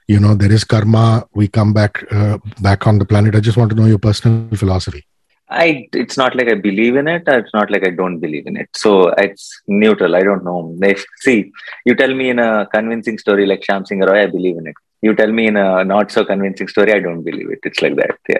you 0.08 0.20
know, 0.20 0.34
there 0.34 0.52
is 0.52 0.64
karma? 0.64 1.26
We 1.34 1.48
come 1.48 1.72
back 1.72 2.04
uh, 2.12 2.36
back 2.60 2.86
on 2.86 2.98
the 2.98 3.06
planet. 3.06 3.34
I 3.34 3.40
just 3.40 3.56
want 3.56 3.70
to 3.70 3.76
know 3.76 3.86
your 3.86 3.98
personal 3.98 4.54
philosophy. 4.54 5.06
I 5.48 5.88
it's 5.92 6.16
not 6.16 6.34
like 6.34 6.48
I 6.48 6.54
believe 6.54 6.96
in 6.96 7.06
it. 7.06 7.22
It's 7.26 7.54
not 7.54 7.70
like 7.70 7.86
I 7.86 7.90
don't 7.90 8.18
believe 8.18 8.46
in 8.46 8.56
it. 8.56 8.68
So 8.74 9.08
it's 9.10 9.60
neutral. 9.66 10.16
I 10.16 10.22
don't 10.22 10.44
know. 10.44 10.76
If 10.82 11.04
see, 11.18 11.52
you 11.84 11.94
tell 11.94 12.14
me 12.14 12.30
in 12.30 12.38
a 12.38 12.66
convincing 12.72 13.18
story 13.18 13.46
like 13.46 13.60
Shyam 13.60 13.86
Singh 13.86 14.00
Roy, 14.00 14.22
I 14.22 14.26
believe 14.26 14.56
in 14.56 14.66
it. 14.66 14.74
You 15.02 15.14
tell 15.14 15.30
me 15.30 15.46
in 15.46 15.56
a 15.56 15.84
not 15.84 16.10
so 16.10 16.24
convincing 16.24 16.68
story, 16.68 16.92
I 16.92 17.00
don't 17.00 17.22
believe 17.22 17.50
it. 17.50 17.60
It's 17.62 17.80
like 17.80 17.96
that. 17.96 18.18
Yeah. 18.28 18.38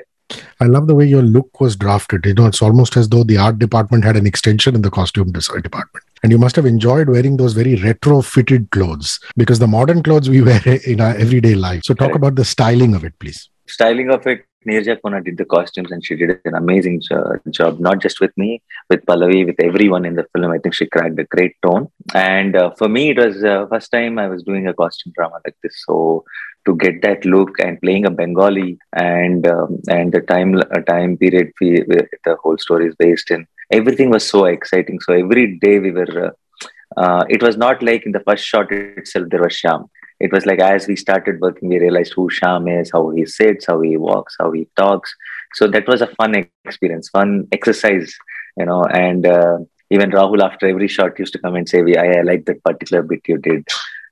I 0.61 0.64
love 0.64 0.88
the 0.88 0.95
way 0.95 1.05
your 1.05 1.23
look 1.23 1.61
was 1.61 1.77
drafted. 1.77 2.27
You 2.27 2.35
know, 2.35 2.47
it's 2.47 2.62
almost 2.62 2.97
as 2.97 3.09
though 3.09 3.23
the 3.23 3.37
art 3.37 3.59
department 3.59 4.05
had 4.05 4.16
an 4.16 4.27
extension 4.27 4.75
in 4.75 4.83
the 4.83 4.90
costume 4.90 5.31
department. 5.31 6.05
And 6.23 6.33
you 6.33 6.38
must 6.38 6.57
have 6.57 6.66
enjoyed 6.66 7.09
wearing 7.09 7.37
those 7.37 7.53
very 7.53 7.77
retro 7.77 8.23
fitted 8.23 8.71
clothes 8.71 9.21
because 9.37 9.61
the 9.61 9.69
modern 9.69 10.03
clothes 10.03 10.29
we 10.29 10.42
wear 10.51 10.61
in 10.87 11.01
our 11.01 11.14
everyday 11.14 11.55
life. 11.55 11.83
So, 11.85 11.95
talk 11.95 12.09
Correct. 12.09 12.16
about 12.16 12.35
the 12.35 12.45
styling 12.45 12.95
of 12.95 13.05
it, 13.05 13.16
please. 13.21 13.49
Styling 13.69 14.11
of 14.11 14.27
it 14.27 14.45
Neerja 14.67 15.01
Kona 15.01 15.23
did 15.23 15.37
the 15.39 15.45
costumes 15.45 15.93
and 15.93 16.05
she 16.05 16.17
did 16.17 16.41
an 16.45 16.55
amazing 16.55 17.01
job, 17.51 17.79
not 17.81 18.01
just 18.01 18.21
with 18.21 18.37
me, 18.37 18.63
with 18.91 19.05
Pallavi, 19.07 19.47
with 19.47 19.61
everyone 19.61 20.05
in 20.05 20.17
the 20.17 20.27
film. 20.33 20.51
I 20.51 20.59
think 20.59 20.75
she 20.75 20.87
cracked 20.87 21.19
a 21.19 21.25
great 21.25 21.55
tone. 21.63 21.89
And 22.15 22.57
uh, 22.57 22.71
for 22.77 22.89
me, 22.89 23.11
it 23.11 23.19
was 23.19 23.43
uh, 23.45 23.67
first 23.71 23.91
time 23.91 24.19
I 24.19 24.29
was 24.29 24.43
doing 24.43 24.67
a 24.67 24.75
costume 24.75 25.13
drama 25.17 25.39
like 25.45 25.57
this. 25.63 25.83
So 25.87 26.25
to 26.67 26.77
get 26.77 27.03
that 27.03 27.25
look 27.25 27.59
and 27.61 27.81
playing 27.81 28.07
a 28.07 28.11
Bengali 28.11 28.79
and 28.93 29.47
um, 29.47 29.81
and 29.89 30.13
the 30.13 30.21
time 30.21 30.57
uh, 30.57 30.81
time 30.81 31.17
period 31.17 31.53
we, 31.61 31.83
the 32.25 32.37
whole 32.43 32.59
story 32.59 32.89
is 32.89 32.95
based 32.97 33.31
in, 33.31 33.47
everything 33.71 34.11
was 34.11 34.29
so 34.29 34.45
exciting. 34.47 35.01
So 35.01 35.13
every 35.13 35.59
day 35.59 35.79
we 35.79 35.93
were. 35.93 36.27
Uh, 36.27 36.31
uh, 36.97 37.25
it 37.29 37.43
was 37.43 37.57
not 37.57 37.83
like 37.83 38.07
in 38.07 38.13
the 38.13 38.21
first 38.21 38.45
shot 38.45 38.71
itself 38.71 39.27
there 39.29 39.43
was 39.43 39.53
Shyam 39.53 39.89
it 40.19 40.33
was 40.33 40.47
like 40.47 40.61
as 40.61 40.87
we 40.87 40.97
started 40.97 41.41
working, 41.41 41.69
we 41.69 41.79
realized 41.79 42.15
who 42.15 42.31
Shyam 42.31 42.81
is, 42.81 42.91
how 42.93 43.11
he 43.11 43.27
sits, 43.27 43.67
how 43.67 43.81
he 43.81 43.97
walks, 43.97 44.37
how 44.39 44.51
he 44.51 44.67
talks. 44.77 45.15
So 45.55 45.67
that 45.69 45.87
was 45.87 46.01
a 46.01 46.07
fun 46.07 46.35
experience, 46.65 47.09
fun 47.09 47.49
exercise, 47.53 48.15
you 48.57 48.67
know. 48.67 48.85
And 48.85 49.27
uh, 49.27 49.59
even 49.91 50.11
Rahul, 50.11 50.43
after 50.43 50.67
every 50.67 50.89
shot, 50.89 51.19
used 51.19 51.33
to 51.35 51.39
come 51.39 51.55
and 51.55 51.69
say, 51.69 51.81
I, 51.97 52.19
I 52.19 52.23
like 52.23 52.47
that 52.47 52.65
particular 52.65 53.03
bit 53.03 53.21
you 53.29 53.39
did. 53.39 53.67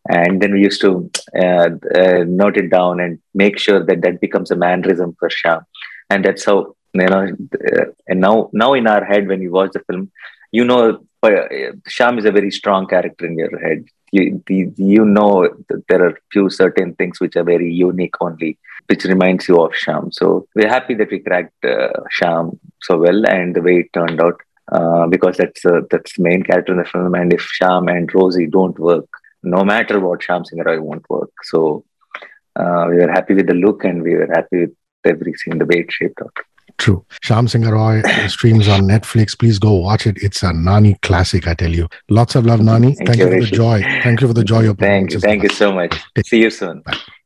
And 0.09 0.43
then 0.43 0.53
we 0.53 0.61
used 0.61 0.83
to 0.83 1.11
uh, 1.35 1.71
uh, 1.97 2.25
note 2.27 2.59
it 2.59 2.69
down 2.69 3.01
and 3.01 3.19
make 3.33 3.59
sure 3.59 3.85
that 3.85 4.03
that 4.03 4.21
becomes 4.21 4.51
a 4.51 4.57
mannerism 4.57 5.17
for 5.19 5.31
Shyam. 5.31 5.65
And 6.11 6.23
that's 6.23 6.45
how, 6.45 6.77
you 6.93 7.07
know, 7.07 7.29
uh, 7.29 7.85
and 8.07 8.21
now, 8.21 8.51
now 8.53 8.75
in 8.75 8.87
our 8.87 9.03
head, 9.03 9.27
when 9.27 9.41
we 9.41 9.49
watch 9.49 9.73
the 9.73 9.81
film, 9.81 10.13
you 10.53 10.65
know, 10.67 11.01
uh, 11.23 11.49
Shyam 11.89 12.19
is 12.19 12.27
a 12.27 12.33
very 12.33 12.51
strong 12.51 12.87
character 12.87 13.25
in 13.25 13.39
your 13.39 13.59
head 13.59 13.87
you, 14.49 14.73
you 14.77 15.05
know 15.05 15.49
there 15.89 16.05
are 16.07 16.19
few 16.33 16.49
certain 16.51 16.95
things 16.95 17.21
which 17.21 17.37
are 17.37 17.45
very 17.45 17.73
unique 17.73 18.15
only, 18.21 18.59
which 18.87 19.05
reminds 19.05 19.49
you 19.49 19.61
of 19.61 19.73
Shyam 19.73 20.13
So 20.13 20.47
we're 20.55 20.69
happy 20.69 20.95
that 20.95 21.11
we 21.11 21.19
cracked 21.19 21.65
uh, 21.65 21.93
Shyam 22.17 22.59
so 22.83 22.99
well 22.99 23.27
and 23.27 23.55
the 23.55 23.63
way 23.63 23.77
it 23.81 23.93
turned 23.93 24.21
out. 24.21 24.41
Uh, 24.73 25.07
because 25.07 25.37
that's 25.37 25.63
uh, 25.67 25.81
that's 25.91 26.17
the 26.17 26.23
main 26.23 26.43
character 26.43 26.73
in 26.73 26.79
the 26.79 26.87
film, 26.87 27.15
and 27.15 27.35
if 27.35 27.47
Shyam 27.57 27.91
and 27.95 28.13
Rosie 28.15 28.47
don't 28.47 28.79
work, 28.79 29.07
no 29.43 29.63
matter 29.63 30.01
what, 30.01 30.21
Shyam 30.21 30.47
Singh 30.47 30.63
Roy 30.65 30.81
won't 30.81 31.09
work. 31.11 31.31
So 31.43 31.85
uh, 32.57 32.87
we 32.89 32.97
were 32.97 33.11
happy 33.11 33.35
with 33.35 33.47
the 33.47 33.53
look, 33.55 33.85
and 33.85 34.03
we 34.03 34.15
were 34.15 34.31
happy 34.33 34.61
with 34.63 34.71
every 35.05 35.35
scene, 35.35 35.59
the 35.59 35.67
way 35.67 35.81
it 35.81 35.93
shaped 35.93 36.19
out. 36.23 36.35
True. 36.79 37.05
Shyam 37.23 37.49
Singh 37.49 37.63
Roy 37.63 38.03
streams 38.29 38.69
on 38.69 38.83
Netflix. 38.83 39.39
Please 39.39 39.59
go 39.59 39.75
watch 39.75 40.07
it. 40.07 40.17
It's 40.23 40.43
a 40.43 40.53
Nani 40.53 40.97
classic, 41.03 41.47
I 41.47 41.55
tell 41.55 41.71
you. 41.71 41.89
Lots 42.09 42.35
of 42.35 42.47
love, 42.47 42.61
Nani. 42.61 42.95
Thank, 42.95 43.09
Thank 43.09 43.21
you, 43.21 43.31
for 43.31 43.41
the 43.41 43.47
joy. 43.47 43.81
Thank 44.03 44.21
you 44.21 44.27
for 44.27 44.35
the 44.35 44.45
joy 44.45 44.69
of 44.69 44.79
Thank 44.79 45.13
you. 45.13 45.21
Thank 45.21 45.43
you 45.43 45.51
so 45.51 45.73
much. 45.73 45.97
See 46.25 46.43
you 46.43 46.51
soon. 46.51 46.81
Bye. 46.81 46.99